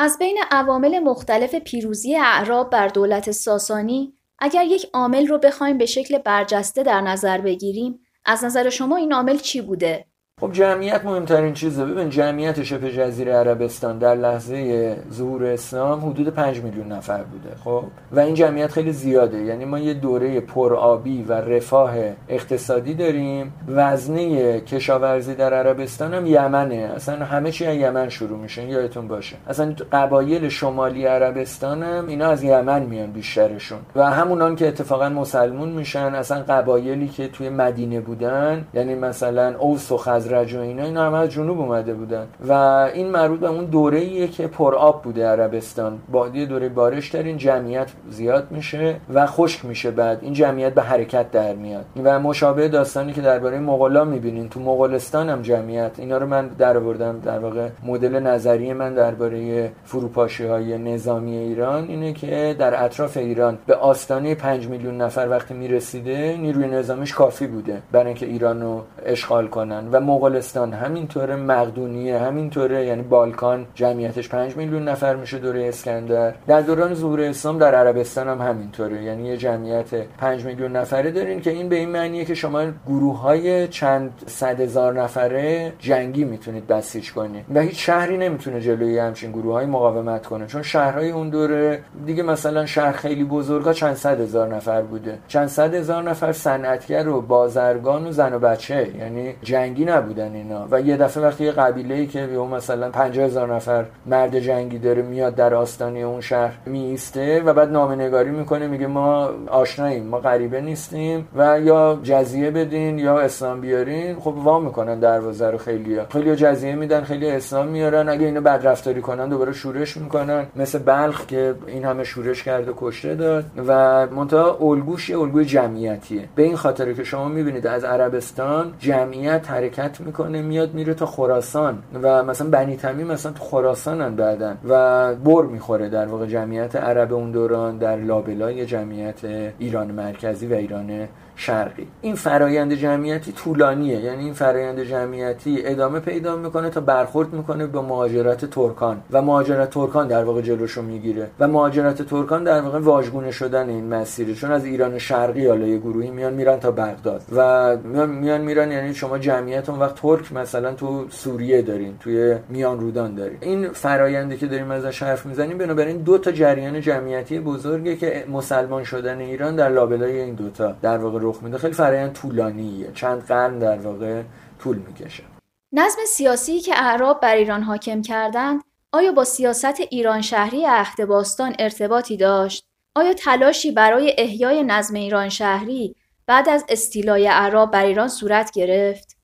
از 0.00 0.18
بین 0.18 0.38
عوامل 0.50 0.98
مختلف 0.98 1.54
پیروزی 1.54 2.16
اعراب 2.16 2.70
بر 2.70 2.88
دولت 2.88 3.30
ساسانی 3.30 4.14
اگر 4.38 4.64
یک 4.64 4.86
عامل 4.92 5.26
رو 5.26 5.38
بخوایم 5.38 5.78
به 5.78 5.86
شکل 5.86 6.18
برجسته 6.18 6.82
در 6.82 7.00
نظر 7.00 7.40
بگیریم 7.40 8.00
از 8.24 8.44
نظر 8.44 8.70
شما 8.70 8.96
این 8.96 9.12
عامل 9.12 9.36
چی 9.36 9.60
بوده؟ 9.60 10.07
خب 10.40 10.52
جمعیت 10.52 11.04
مهمترین 11.04 11.54
چیزه. 11.54 11.84
ببین 11.84 12.10
جمعیت 12.10 12.62
شبه 12.62 12.92
جزیره 12.92 13.32
عربستان 13.32 13.98
در 13.98 14.14
لحظه 14.14 14.96
ظهور 15.12 15.46
اسلام 15.46 16.10
حدود 16.10 16.28
5 16.28 16.60
میلیون 16.60 16.92
نفر 16.92 17.22
بوده 17.22 17.56
خب؟ 17.64 17.84
و 18.12 18.20
این 18.20 18.34
جمعیت 18.34 18.70
خیلی 18.72 18.92
زیاده. 18.92 19.38
یعنی 19.38 19.64
ما 19.64 19.78
یه 19.78 19.94
دوره 19.94 20.40
پرآبی 20.40 21.22
و 21.22 21.32
رفاه 21.32 21.94
اقتصادی 22.28 22.94
داریم. 22.94 23.52
وزنه 23.68 24.60
کشاورزی 24.60 25.34
در 25.34 25.54
عربستان 25.54 26.14
هم 26.14 26.26
یمنه. 26.26 26.92
اصلا 26.96 27.24
همه 27.24 27.50
چی 27.50 27.66
از 27.66 27.76
یمن 27.76 28.08
شروع 28.08 28.38
میشه. 28.38 28.64
یادتون 28.64 29.08
باشه. 29.08 29.36
اصلا 29.48 29.74
قبایل 29.92 30.48
شمالی 30.48 31.04
عربستان 31.04 31.82
هم 31.82 32.06
اینا 32.08 32.26
از 32.26 32.42
یمن 32.42 32.82
میان 32.82 33.10
بیشترشون. 33.10 33.78
و 33.96 34.10
همونان 34.10 34.56
که 34.56 34.68
اتفاقا 34.68 35.08
مسلمون 35.08 35.68
میشن 35.68 36.14
اصلا 36.14 36.42
قبایلی 36.48 37.08
که 37.08 37.28
توی 37.28 37.48
مدینه 37.48 38.00
بودن 38.00 38.66
یعنی 38.74 38.94
مثلا 38.94 39.54
اوس 39.58 39.92
و 39.92 39.96
خزرج 40.28 40.54
و 40.54 40.60
اینا 40.60 40.84
اینا 40.84 41.06
همه 41.06 41.28
جنوب 41.28 41.60
اومده 41.60 41.94
بودن. 41.94 42.26
و 42.48 42.52
این 42.94 43.10
مربوط 43.10 43.40
به 43.40 43.48
اون 43.48 43.64
دوره 43.64 43.98
ایه 43.98 44.28
که 44.28 44.46
پر 44.46 44.74
آب 44.74 45.02
بوده 45.02 45.26
عربستان. 45.26 45.98
با 46.12 46.28
دوره 46.28 46.68
بارش 46.68 47.08
در 47.08 47.22
این 47.22 47.36
جمعیت 47.36 47.90
زیاد 48.10 48.46
میشه 48.50 48.96
و 49.14 49.26
خشک 49.26 49.64
میشه 49.64 49.90
بعد. 49.90 50.18
این 50.22 50.32
جمعیت 50.32 50.74
به 50.74 50.82
حرکت 50.82 51.30
در 51.30 51.54
میاد. 51.54 51.84
و 52.04 52.20
مشابه 52.20 52.68
داستانی 52.68 53.12
که 53.12 53.20
درباره 53.20 53.58
مغولا 53.58 54.04
می‌بینین. 54.04 54.48
تو 54.48 54.60
مغولستان 54.60 55.28
هم 55.28 55.42
جمعیت. 55.42 55.90
اینا 55.98 56.18
رو 56.18 56.26
من 56.26 56.48
در 56.48 56.76
آوردم. 56.76 57.20
در 57.24 57.38
واقع 57.38 57.68
مدل 57.86 58.18
نظری 58.20 58.72
من 58.72 58.94
درباره 58.94 59.70
فروپاشی 59.84 60.46
های 60.46 60.78
نظامی 60.78 61.36
ایران 61.36 61.84
اینه 61.88 62.12
که 62.12 62.56
در 62.58 62.84
اطراف 62.84 63.16
ایران 63.16 63.58
به 63.66 63.74
آستانه 63.74 64.34
5 64.34 64.68
میلیون 64.68 64.96
نفر 64.96 65.28
وقتی 65.30 65.54
می‌رسیده 65.54 66.36
نیروی 66.40 66.66
نظامیش 66.68 67.14
کافی 67.14 67.46
بوده. 67.46 67.82
برای 67.92 68.06
اینکه 68.06 68.26
ایران 68.26 68.62
رو 68.62 68.82
اشغال 69.06 69.46
کنن. 69.46 69.88
و 69.92 70.00
مغولستان 70.18 70.72
همینطوره 70.72 71.36
مقدونیه 71.36 72.18
همینطوره 72.18 72.86
یعنی 72.86 73.02
بالکان 73.02 73.66
جمعیتش 73.74 74.28
5 74.28 74.56
میلیون 74.56 74.88
نفر 74.88 75.16
میشه 75.16 75.38
دوره 75.38 75.68
اسکندر. 75.68 76.34
در 76.46 76.60
دوران 76.60 76.94
ظهور 76.94 77.20
اسلام 77.20 77.58
در 77.58 77.74
عربستان 77.74 78.28
هم 78.28 78.40
همینطوره 78.40 79.02
یعنی 79.02 79.28
یه 79.28 79.36
جمعیت 79.36 79.94
5 80.18 80.44
میلیون 80.44 80.76
نفره 80.76 81.10
دارین 81.10 81.40
که 81.40 81.50
این 81.50 81.68
به 81.68 81.76
این 81.76 81.88
معنیه 81.88 82.24
که 82.24 82.34
شما 82.34 82.64
گروه 82.86 83.20
های 83.20 83.68
چند 83.68 84.10
صد 84.26 84.60
هزار 84.60 85.02
نفره 85.02 85.72
جنگی 85.78 86.24
می‌تونید 86.24 86.66
بسیج 86.66 87.12
کنید 87.12 87.44
و 87.54 87.60
هیچ 87.60 87.86
شهری 87.86 88.18
نمی‌تونه 88.18 88.60
جلوی 88.60 88.98
همچین 88.98 89.32
گروه 89.32 89.52
های 89.52 89.66
مقاومت 89.66 90.26
کنه 90.26 90.46
چون 90.46 90.62
شهرهای 90.62 91.10
اون 91.10 91.30
دوره 91.30 91.80
دیگه 92.06 92.22
مثلا 92.22 92.66
شهر 92.66 92.92
خیلی 92.92 93.24
بزرگا 93.24 93.72
چند 93.72 93.94
صد 93.94 94.20
هزار 94.20 94.54
نفر 94.54 94.82
بوده. 94.82 95.18
چند 95.28 95.48
صد 95.48 95.74
هزار 95.74 96.02
نفر 96.02 96.32
صنعتگر 96.32 97.08
و 97.08 97.20
بازرگان 97.22 98.06
و 98.06 98.12
زن 98.12 98.34
و 98.34 98.38
بچه 98.38 98.90
یعنی 98.98 99.34
جنگی 99.42 99.84
نبودن 100.08 100.34
اینا. 100.34 100.66
و 100.70 100.80
یه 100.80 100.96
دفعه 100.96 101.22
وقتی 101.22 101.44
یه 101.44 101.52
قبیله 101.52 101.94
ای 101.94 102.06
که 102.06 102.26
به 102.26 102.38
مثلا 102.38 102.90
50 102.90 103.24
هزار 103.26 103.54
نفر 103.54 103.84
مرد 104.06 104.38
جنگی 104.38 104.78
داره 104.78 105.02
میاد 105.02 105.34
در 105.34 105.54
آستانه 105.54 105.98
اون 105.98 106.20
شهر 106.20 106.52
میسته 106.66 107.42
و 107.42 107.52
بعد 107.52 107.72
نامه 107.72 107.94
نگاری 107.94 108.30
می‌کنه 108.30 108.66
میگه 108.66 108.86
ما 108.86 109.30
آشناییم 109.46 110.06
ما 110.06 110.18
غریبه 110.18 110.60
نیستیم 110.60 111.28
و 111.36 111.60
یا 111.60 111.98
جزیه 112.02 112.50
بدین 112.50 112.98
یا 112.98 113.18
اسلام 113.18 113.60
بیارین. 113.60 114.16
خب 114.20 114.34
وا 114.36 114.60
می‌کنن 114.60 114.98
دروازه 114.98 115.50
رو 115.50 115.58
خیلیا 115.58 116.06
خیلی 116.12 116.36
جزیه 116.36 116.74
میدن 116.74 117.00
خیلی 117.00 117.30
اسلام 117.30 117.68
میارن. 117.68 118.08
اگه 118.08 118.26
اینو 118.26 118.40
بدرفتاری 118.40 119.00
کنن 119.00 119.28
دوباره 119.28 119.52
شورش 119.52 119.96
می‌کنن. 119.96 120.46
مثل 120.56 120.78
بلخ 120.78 121.26
که 121.26 121.54
این 121.66 121.84
همه 121.84 122.04
شورش 122.04 122.42
کرده 122.42 122.72
کشته 122.76 123.14
داد 123.14 123.44
و 123.66 124.06
منتها 124.06 124.58
الگوش 124.60 125.10
الگوی 125.10 125.44
جمعیتیه. 125.44 126.24
به 126.34 126.42
این 126.42 126.56
خاطر 126.56 126.92
که 126.92 127.04
شما 127.04 127.28
می‌بینید 127.28 127.66
از 127.66 127.84
عربستان 127.84 128.72
جمعیت 128.78 129.50
حرکت 129.50 129.97
می‌کنه 130.00 130.42
میاد 130.42 130.74
میره 130.74 130.94
تا 130.94 131.06
خراسان 131.06 131.82
و 132.02 132.22
مثلا 132.22 132.50
بنی 132.50 132.76
تمیم 132.76 133.06
مثلا 133.06 133.32
تو 133.32 133.44
خراسانن 133.44 134.16
بعدن 134.16 134.58
و 134.68 135.14
بر 135.14 135.42
می‌خوره 135.42 135.88
در 135.88 136.06
واقع 136.06 136.26
جمعیت 136.26 136.76
عرب 136.76 137.12
اون 137.12 137.30
دوران 137.30 137.78
در 137.78 137.96
لابلای 137.96 138.66
جمعیت 138.66 139.24
ایران 139.58 139.90
مرکزی 139.90 140.46
و 140.46 140.54
ایران 140.54 141.08
شرقی. 141.38 141.86
این 142.00 142.14
فرایند 142.14 142.74
جمعیتی 142.74 143.32
طولانیه. 143.32 144.00
یعنی 144.00 144.24
این 144.24 144.32
فرایند 144.32 144.82
جمعیتی 144.82 145.58
ادامه 145.64 146.00
پیدا 146.00 146.36
می‌کنه 146.36 146.70
تا 146.70 146.80
برخورد 146.80 147.32
می‌کنه 147.32 147.66
با 147.66 147.82
مهاجرت 147.82 148.44
ترکان. 148.44 149.00
و 149.10 149.22
مهاجرت 149.22 149.70
ترکان 149.70 150.08
در 150.08 150.24
واقع 150.24 150.40
جلوشو 150.40 150.82
می‌گیره. 150.82 151.30
و 151.40 151.48
مهاجرت 151.48 152.02
ترکان 152.02 152.44
در 152.44 152.60
واقع 152.60 152.78
واژگونه 152.78 153.30
شدن 153.30 153.68
این 153.68 153.88
مسیره 153.94 154.34
چون 154.34 154.50
از 154.50 154.64
ایران 154.64 154.98
شرقی 154.98 155.46
حالا 155.46 155.66
یه 155.66 155.78
گروهی 155.78 156.10
میان 156.10 156.34
میرن 156.34 156.60
تا 156.60 156.70
بغداد. 156.70 157.22
و 157.36 157.76
میان 158.06 158.40
میرن 158.40 158.72
یعنی 158.72 158.94
شما 158.94 159.18
جمعیت 159.18 159.68
اون 159.68 159.78
وقت 159.78 159.94
ترک 159.94 160.32
مثلا 160.32 160.74
تو 160.74 161.06
سوریه 161.10 161.62
دارین 161.62 161.94
توی 162.00 162.36
میان 162.48 162.80
رودان 162.80 163.14
دارین. 163.14 163.38
این 163.40 163.68
فرایندی 163.68 164.36
که 164.36 164.46
داریم 164.46 164.70
ازش 164.70 165.02
حرف 165.02 165.26
می‌زنیم 165.26 165.58
بنابراین 165.58 165.96
دو 165.96 166.18
تا 166.18 166.32
جریان 166.32 166.80
جمعیتی 166.80 167.38
بزرگه 167.38 167.96
که 167.96 168.24
مسلمان 168.32 168.84
شدن 168.84 169.18
ایران 169.18 169.56
در 169.56 169.68
لابلای 169.68 170.20
این 170.20 170.34
دوتا 170.34 170.74
در 170.82 170.98
واقع 170.98 171.18
رخ 171.28 171.42
میده. 171.42 171.58
خیلی 171.58 171.74
فرایند 171.74 172.12
طولانیه. 172.12 172.92
چند 172.92 173.26
قرن 173.26 173.58
در 173.58 173.78
واقع 173.78 174.22
طول 174.58 174.76
می‌کشه. 174.76 175.24
نظم 175.72 175.98
سیاسی 176.06 176.60
که 176.60 176.82
اعراب 176.82 177.20
بر 177.20 177.34
ایران 177.34 177.62
حاکم 177.62 178.02
کردند 178.02 178.62
آیا 178.92 179.12
با 179.12 179.24
سیاست 179.24 179.80
ایران 179.90 180.20
شهری 180.20 180.64
عهد 180.66 181.04
باستان 181.04 181.54
ارتباطی 181.58 182.16
داشت؟ 182.16 182.66
آیا 182.94 183.12
تلاشی 183.12 183.72
برای 183.72 184.14
احیای 184.18 184.62
نظم 184.62 184.94
ایران 184.94 185.28
شهری 185.28 185.94
بعد 186.26 186.48
از 186.48 186.64
استیلای 186.68 187.28
اعراب 187.28 187.70
بر 187.70 187.84
ایران 187.84 188.08
صورت 188.08 188.50
گرفت؟ 188.50 189.17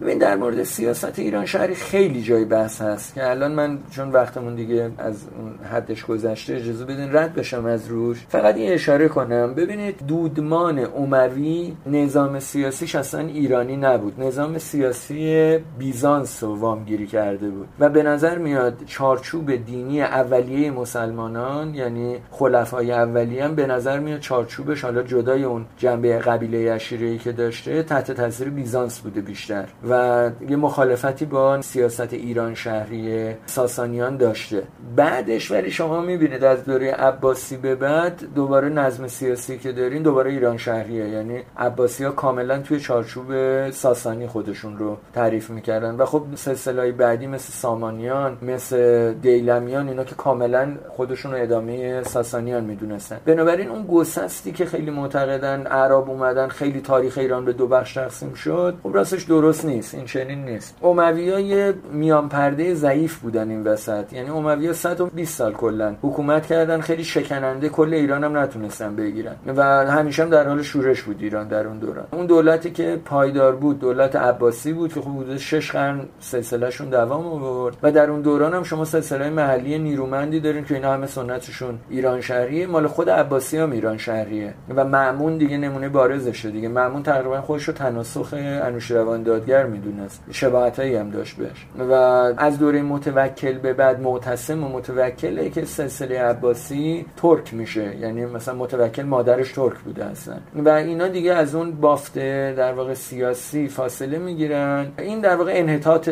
ببین 0.00 0.18
در 0.18 0.36
مورد 0.36 0.62
سیاست 0.62 1.18
ایران 1.18 1.46
شهری 1.46 1.74
خیلی 1.74 2.22
جای 2.22 2.44
بحث 2.44 2.82
هست 2.82 3.14
که 3.14 3.30
الان 3.30 3.52
من 3.52 3.78
چون 3.90 4.10
وقتمون 4.10 4.54
دیگه 4.54 4.90
از 4.98 5.24
حدش 5.72 6.04
گذشته 6.04 6.54
اجازه 6.54 6.84
بدین 6.84 7.16
رد 7.16 7.34
بشم 7.34 7.64
از 7.64 7.88
روش. 7.88 8.26
فقط 8.28 8.56
این 8.56 8.72
اشاره 8.72 9.08
کنم. 9.08 9.54
ببینید 9.54 10.06
دودمان 10.06 10.78
عموی 10.78 11.76
نظام 11.86 12.40
سیاسیش 12.40 12.94
اصلا 12.94 13.20
ایرانی 13.20 13.76
نبود. 13.76 14.20
نظام 14.20 14.58
سیاسی 14.58 15.58
بیزانس 15.78 16.42
رو 16.42 16.56
وامگیری 16.56 17.06
کرده 17.06 17.50
بود. 17.50 17.68
و 17.80 17.88
به 17.88 18.02
نظر 18.02 18.38
میاد 18.38 18.84
چارچوب 18.86 19.64
دینی 19.64 20.02
اولیه 20.02 20.70
مسلمانان 20.70 21.74
یعنی 21.74 22.16
خلفای 22.30 22.92
اولیه 22.92 23.44
هم 23.44 23.54
به 23.54 23.66
نظر 23.66 23.98
میاد 23.98 24.20
چارچوبش 24.20 24.84
حالا 24.84 25.02
جدای 25.02 25.44
اون 25.44 25.66
جنبه 25.78 26.18
قبیله 26.18 26.72
عشیره‌ای 26.74 27.18
که 27.18 27.32
داشته 27.32 27.82
تحت 27.82 28.12
تاثیر 28.12 28.50
بیزانس 28.50 29.00
بوده 29.00 29.20
بیشتر. 29.20 29.64
و 29.90 30.30
یه 30.48 30.56
مخالفتی 30.56 31.24
با 31.24 31.62
سیاست 31.62 32.12
ایران 32.12 32.54
شهری 32.54 33.34
ساسانیان 33.46 34.16
داشته. 34.16 34.62
بعدش 34.96 35.50
ولی 35.50 35.70
شما 35.70 36.00
می‌بینید 36.00 36.44
از 36.44 36.64
دوره 36.64 36.92
عباسی 36.92 37.56
به 37.56 37.74
بعد 37.74 38.22
دوباره 38.34 38.68
نظم 38.68 39.08
سیاسی 39.08 39.58
که 39.58 39.72
دارین 39.72 40.02
دوباره 40.02 40.30
ایران 40.30 40.56
شهریه. 40.56 41.08
یعنی 41.08 41.38
عباسی 41.58 42.04
ها 42.04 42.10
کاملا 42.10 42.58
توی 42.58 42.80
چارچوب 42.80 43.26
ساسانی 43.70 44.26
خودشون 44.26 44.78
رو 44.78 44.96
تعریف 45.14 45.50
می‌کردن. 45.50 45.94
و 45.94 46.04
خب 46.04 46.22
سلسله 46.34 46.92
بعدی 46.92 47.26
مثل 47.26 47.52
سامانیان 47.52 48.38
مثل 48.42 49.12
دیلمیان 49.12 49.88
اینا 49.88 50.04
که 50.04 50.14
کاملا 50.14 50.68
خودشون 50.88 51.32
رو 51.32 51.42
ادامه 51.42 52.02
ساسانیان 52.02 52.64
می‌دونستن. 52.64 53.20
بنابراین 53.24 53.68
اون 53.68 53.86
گسستی 53.86 54.52
که 54.52 54.64
خیلی 54.64 54.90
معتقدن 54.90 55.66
عرب 55.66 56.10
اومدن 56.10 56.48
خیلی 56.48 56.80
تاریخ 56.80 57.18
ایران 57.18 57.44
به 57.44 57.52
دو 57.52 57.66
بخش 57.66 57.94
تقسیم 57.94 58.34
شد 58.34 58.74
خب 58.82 58.94
راستش 58.94 59.22
درست 59.22 59.64
نیست. 59.64 59.79
این 59.94 60.04
چنین 60.04 60.44
نیست. 60.44 60.76
اموی 60.82 61.72
میان 61.92 62.28
پرده 62.28 62.74
ضعیف 62.74 63.18
بودن 63.18 63.50
این 63.50 63.62
وسط. 63.62 64.12
یعنی 64.12 64.30
اموی 64.30 64.66
ها 64.66 64.72
120 64.72 65.38
سال 65.38 65.52
کلا 65.52 65.94
حکومت 66.02 66.46
کردن 66.46 66.80
خیلی 66.80 67.04
شکننده 67.04 67.68
کل 67.68 67.94
ایران 67.94 68.24
هم 68.24 68.38
نتونستن 68.38 68.96
بگیرن. 68.96 69.36
و 69.56 69.62
همیشه 69.90 70.22
هم 70.22 70.30
در 70.30 70.48
حال 70.48 70.62
شورش 70.62 71.02
بود 71.02 71.16
ایران 71.20 71.48
در 71.48 71.66
اون 71.66 71.78
دوران. 71.78 72.06
اون 72.10 72.26
دولتی 72.26 72.70
که 72.70 73.00
پایدار 73.04 73.56
بود 73.56 73.78
دولت 73.80 74.16
عباسی 74.16 74.72
بود 74.72 74.92
که 74.92 75.00
حدود 75.00 75.36
6 75.36 75.70
قرن 75.70 76.00
سلسلهشون 76.20 76.90
دوام 76.90 77.26
آورد. 77.26 77.76
و 77.82 77.92
در 77.92 78.10
اون 78.10 78.20
دوران 78.20 78.54
هم 78.54 78.62
شما 78.62 78.84
سلسله 78.84 79.30
محلی 79.30 79.78
نیرومندی 79.78 80.40
دارین 80.40 80.64
که 80.64 80.74
اینا 80.74 80.92
همه 80.92 81.06
سنتشون 81.06 81.78
ایران 81.90 82.20
شهریه 82.20 82.66
مال 82.66 82.86
خود 82.86 83.10
عباسی 83.10 83.58
هم 83.58 83.70
ایران 83.70 83.98
شهریه. 83.98 84.54
و 84.76 84.84
معمون 84.84 85.38
دیگه 85.38 85.56
نمونه 85.56 85.88
بارزشه 85.88 86.50
دیگه. 86.50 86.68
معمون 86.68 87.02
تقریبا 87.02 87.40
خودش 87.40 87.64
رو 87.64 87.74
تناسخ 87.74 88.34
انوشیروان 88.34 89.22
دادگر 89.22 89.59
پیامبر 89.60 89.66
می‌دونست. 89.66 90.22
شباهت 90.30 90.78
هم 90.80 91.10
داشت 91.10 91.36
بهش. 91.36 91.66
و 91.78 91.92
از 92.36 92.58
دوره 92.58 92.82
متوکل 92.82 93.58
به 93.58 93.72
بعد 93.72 94.00
معتصم 94.00 94.64
و 94.64 94.68
متوکله 94.68 95.50
که 95.50 95.64
سلسله 95.64 96.20
عباسی 96.20 97.06
ترک 97.16 97.54
میشه. 97.54 97.96
یعنی 97.96 98.26
مثلا 98.26 98.54
متوکل 98.54 99.02
مادرش 99.02 99.52
ترک 99.52 99.78
بوده 99.78 100.04
اصلا. 100.04 100.36
و 100.54 100.68
اینا 100.68 101.08
دیگه 101.08 101.34
از 101.34 101.54
اون 101.54 101.72
بافته 101.72 102.54
در 102.56 102.72
واقع 102.72 102.94
سیاسی 102.94 103.68
فاصله 103.68 104.18
می‌گیرن. 104.18 104.92
این 104.98 105.20
در 105.20 105.36
واقع 105.36 105.52
انحطاط 105.54 106.08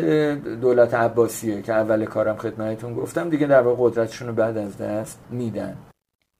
دولت 0.61 0.93
عباسیه 0.93 1.61
که 1.61 1.73
اول 1.73 2.05
کارم 2.05 2.37
خدمتتون 2.37 2.93
گفتم. 2.93 3.29
دیگه 3.29 3.47
در 3.47 3.61
واقع 3.61 3.89
قدرتشون 3.89 4.27
رو 4.27 4.33
بعد 4.33 4.57
از 4.57 4.77
دست 4.77 5.19
میدن. 5.29 5.77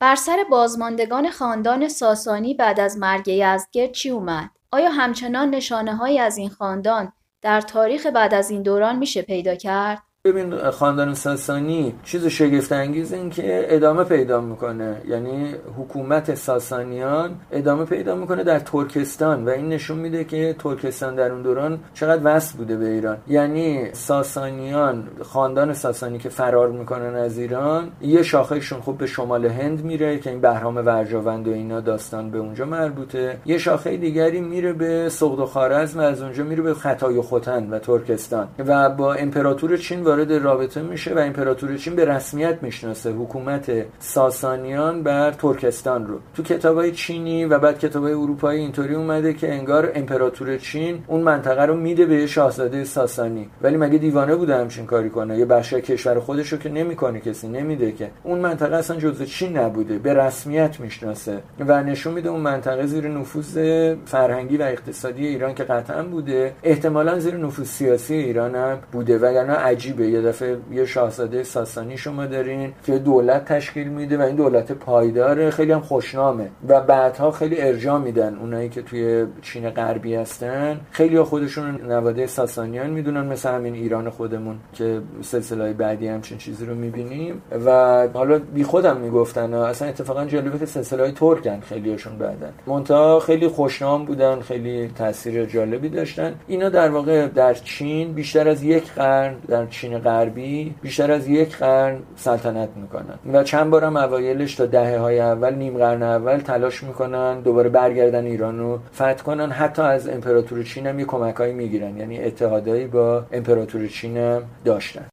بر 0.00 0.14
سر 0.14 0.44
بازماندگان 0.50 1.30
خاندان 1.30 1.88
ساسانی 1.88 2.54
بعد 2.54 2.80
از 2.80 2.98
مرگ 2.98 3.28
یزدگرد 3.28 3.92
چی 3.92 4.10
اومد؟ 4.10 4.50
آیا 4.72 4.90
همچنان 4.90 5.50
نشانه 5.50 5.96
های 5.96 6.18
از 6.18 6.36
این 6.38 6.50
خاندان 6.50 7.12
در 7.42 7.60
تاریخ 7.60 8.06
بعد 8.06 8.34
از 8.34 8.50
این 8.50 8.62
دوران 8.62 8.96
میشه 8.98 9.22
پیدا 9.22 9.54
کرد؟ 9.54 10.02
ببین 10.24 10.70
خاندان 10.70 11.14
ساسانی 11.14 11.94
چیز 12.04 12.26
شگفت 12.26 12.72
انگیز 12.72 13.12
این 13.12 13.30
که 13.30 13.66
ادامه 13.68 14.04
پیدا 14.04 14.40
می‌کنه. 14.40 15.02
یعنی 15.08 15.54
حکومت 15.78 16.34
ساسانیان 16.34 17.30
ادامه 17.52 17.84
پیدا 17.84 18.14
می‌کنه 18.14 18.44
در 18.44 18.58
ترکستان 18.58 19.44
و 19.44 19.48
این 19.48 19.68
نشون 19.68 19.98
میده 19.98 20.24
که 20.24 20.56
ترکستان 20.58 21.14
در 21.14 21.32
اون 21.32 21.42
دوران 21.42 21.78
چقدر 21.94 22.20
وصل 22.24 22.58
بوده 22.58 22.76
به 22.76 22.88
ایران. 22.88 23.16
یعنی 23.28 23.88
ساسانیان 23.92 25.08
خاندان 25.22 25.72
ساسانی 25.72 26.18
که 26.18 26.28
فرار 26.28 26.68
می‌کنن 26.70 27.14
از 27.14 27.38
ایران 27.38 27.88
یه 28.00 28.22
شاخهشون 28.22 28.80
خوب 28.80 28.98
به 28.98 29.06
شمال 29.06 29.46
هند 29.46 29.84
میره 29.84 30.18
که 30.18 30.30
این 30.30 30.40
بهرام 30.40 30.76
ورجاوند 30.76 31.48
و 31.48 31.52
اینا 31.52 31.80
داستان 31.80 32.30
به 32.30 32.38
اونجا 32.38 32.64
مربوطه. 32.64 33.36
یه 33.46 33.58
شاخه 33.58 33.96
دیگری 33.96 34.40
میره 34.40 34.72
به 34.72 35.08
سغد 35.08 35.38
و 35.38 35.46
خارزم 35.46 35.98
و 35.98 36.02
از 36.02 36.22
اونجا 36.22 36.44
میره 36.44 36.62
به 36.62 36.74
خطای 36.74 37.20
خوتن 37.20 37.70
و 37.70 37.78
ترکستان. 37.78 38.48
و 38.58 38.90
با 38.90 39.14
امپراتور 39.14 39.76
چین 39.76 40.09
وارد 40.10 40.32
رابطه 40.32 40.82
میشه 40.82 41.14
و 41.14 41.18
امپراتوری 41.18 41.78
چین 41.78 41.96
به 41.96 42.04
رسمیت 42.04 42.58
می‌شناسه. 42.62 43.10
حکومت 43.10 43.72
ساسانیان 43.98 45.02
بر 45.02 45.30
ترکستان 45.30 46.06
رو. 46.06 46.18
تو 46.34 46.42
کتابای 46.42 46.92
چینی 46.92 47.44
و 47.44 47.58
بعد 47.58 47.78
کتابای 47.78 48.12
اروپایی 48.12 48.60
اینطوری 48.60 48.94
اومده 48.94 49.32
که 49.32 49.52
انگار 49.52 49.92
امپراتور 49.94 50.56
چین 50.56 51.04
اون 51.06 51.20
منطقه 51.20 51.62
رو 51.62 51.76
میده 51.76 52.06
به 52.06 52.26
شاهزاده 52.26 52.84
ساسانی. 52.84 53.48
ولی 53.62 53.76
مگه 53.76 53.98
دیوانه 53.98 54.36
بوده 54.36 54.56
همچین 54.56 54.86
کاری 54.86 55.10
کنه؟ 55.10 55.38
یه 55.38 55.44
بخش 55.44 55.74
کشور 55.74 56.20
خودش 56.20 56.52
رو 56.52 56.58
که 56.58 56.68
نمی‌کنه 56.68 57.20
کسی 57.20 57.48
نمیده 57.48 57.92
که. 57.92 58.10
اون 58.22 58.38
منطقه 58.38 58.76
اصلا 58.76 58.96
جزء 58.96 59.24
چین 59.24 59.58
نبوده. 59.58 59.98
به 59.98 60.14
رسمیت 60.14 60.80
می‌شناسه. 60.80 61.38
و 61.60 61.82
نشون 61.82 62.14
میده 62.14 62.28
اون 62.28 62.40
منطقه 62.40 62.86
زیر 62.86 63.08
نفوذ 63.08 63.58
فرهنگی 64.04 64.56
و 64.56 64.62
اقتصادی 64.62 65.26
ایران 65.26 65.54
که 65.54 65.64
قطعا 65.64 66.02
بوده. 66.02 66.52
احتمالا 66.62 67.18
زیر 67.18 67.36
نفوذ 67.36 67.66
سیاسی 67.66 68.14
ایران 68.14 68.54
هم 68.54 68.78
بوده. 68.92 69.18
وگرنه 69.18 69.52
عجیب 69.52 69.99
یه 70.08 70.22
دفعه 70.22 70.56
یه 70.72 70.84
شاهزاده 70.84 71.42
ساسانی 71.42 71.96
شما 71.96 72.26
دارین 72.26 72.72
که 72.86 72.98
دولت 72.98 73.44
تشکیل 73.44 73.88
میده 73.88 74.18
و 74.18 74.22
این 74.22 74.36
دولت 74.36 74.72
پایدار 74.72 75.50
خیلی 75.50 75.72
هم 75.72 75.80
خوشنامه. 75.80 76.50
و 76.68 76.80
بعدها 76.80 77.30
خیلی 77.30 77.60
ارجاع 77.60 77.98
میدن 77.98 78.36
اونایی 78.36 78.68
که 78.68 78.82
توی 78.82 79.26
چین 79.42 79.70
غربی 79.70 80.14
هستن. 80.14 80.80
خیلی 80.90 81.16
ها 81.16 81.24
خودشون 81.24 81.80
نواده 81.88 82.26
ساسانیان 82.26 82.90
می‌دونن 82.90 83.26
مثل 83.26 83.48
همین 83.48 83.74
ایران 83.74 84.10
خودمون 84.10 84.56
که 84.72 85.00
سلسله 85.20 85.72
بعدی 85.72 86.08
همچین 86.08 86.38
چیزی 86.38 86.66
رو 86.66 86.74
می‌بینیم. 86.74 87.42
و 87.66 88.08
حالا 88.14 88.38
بی 88.38 88.64
خودم 88.64 88.96
می‌گفتن 88.96 89.54
اصلا 89.54 89.88
اتفاقا 89.88 90.24
جالبه 90.24 90.58
که 90.58 90.66
سلسله 90.66 91.02
های 91.02 91.12
ترکن 91.12 91.60
خیلیشون 91.60 92.18
بعدن. 92.18 92.52
منتها 92.66 93.20
خیلی 93.20 93.48
خوشنام 93.48 94.04
بودن 94.04 94.40
خیلی 94.40 94.90
تاثیر 94.98 95.44
جالبی 95.44 95.88
داشتن. 95.88 96.34
اینا 96.46 96.68
در 96.68 96.88
واقع 96.88 97.26
در 97.26 97.54
چین 97.54 98.12
بیشتر 98.12 98.48
از 98.48 98.62
یک 98.62 98.92
قرن 98.92 99.34
در 99.48 99.66
چین 99.66 99.89
غربی 99.98 100.74
بیشتر 100.82 101.12
از 101.12 101.28
یک 101.28 101.56
قرن 101.56 101.98
سلطنت 102.16 102.68
می‌کنن. 102.76 103.18
و 103.32 103.42
چند 103.42 103.70
بارم 103.70 103.96
اوایلش 103.96 104.54
تا 104.54 104.66
دهه 104.66 104.98
های 104.98 105.20
اول 105.20 105.54
نیم 105.54 105.78
قرن 105.78 106.02
اول 106.02 106.38
تلاش 106.38 106.82
می‌کنن 106.82 107.40
دوباره 107.40 107.68
برگردن 107.68 108.26
ایران 108.26 108.60
فتح 108.94 109.22
کنن. 109.22 109.50
حتی 109.50 109.82
از 109.82 110.08
امپراتور 110.08 110.62
چین 110.62 110.86
هم 110.86 110.98
یه 110.98 111.04
می‌گیرن. 111.52 111.96
یعنی 111.96 112.18
اتحادایی 112.18 112.86
با 112.86 113.24
امپراتور 113.32 113.86
چین 113.86 114.16
هم 114.16 114.42
داشتن. 114.64 115.09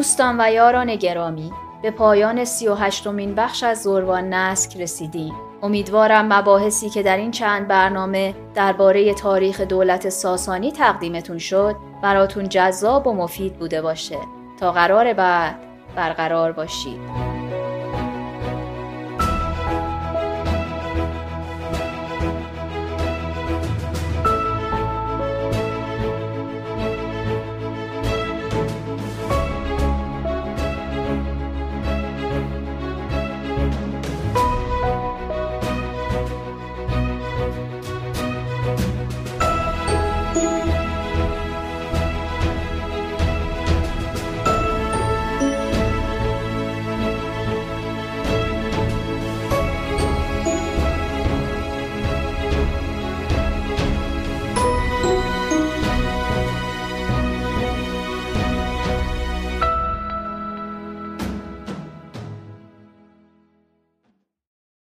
دوستان 0.00 0.40
و 0.40 0.52
یاران 0.52 0.96
گرامی 0.96 1.52
به 1.82 1.90
پایان 1.90 2.44
سی 2.44 2.68
و 2.68 2.74
هشتمین 2.74 3.34
بخش 3.34 3.62
از 3.62 3.82
زروان 3.82 4.34
نسک 4.34 4.76
رسیدیم. 4.76 5.34
امیدوارم 5.62 6.32
مباحثی 6.32 6.90
که 6.90 7.02
در 7.02 7.16
این 7.16 7.30
چند 7.30 7.68
برنامه 7.68 8.34
درباره 8.54 9.14
تاریخ 9.14 9.60
دولت 9.60 10.08
ساسانی 10.08 10.72
تقدیمتون 10.72 11.38
شد 11.38 11.76
براتون 12.02 12.48
جذاب 12.48 13.06
و 13.06 13.12
مفید 13.12 13.58
بوده 13.58 13.82
باشه. 13.82 14.18
تا 14.60 14.72
قرار 14.72 15.12
بعد 15.12 15.56
برقرار 15.96 16.52
باشید. 16.52 17.29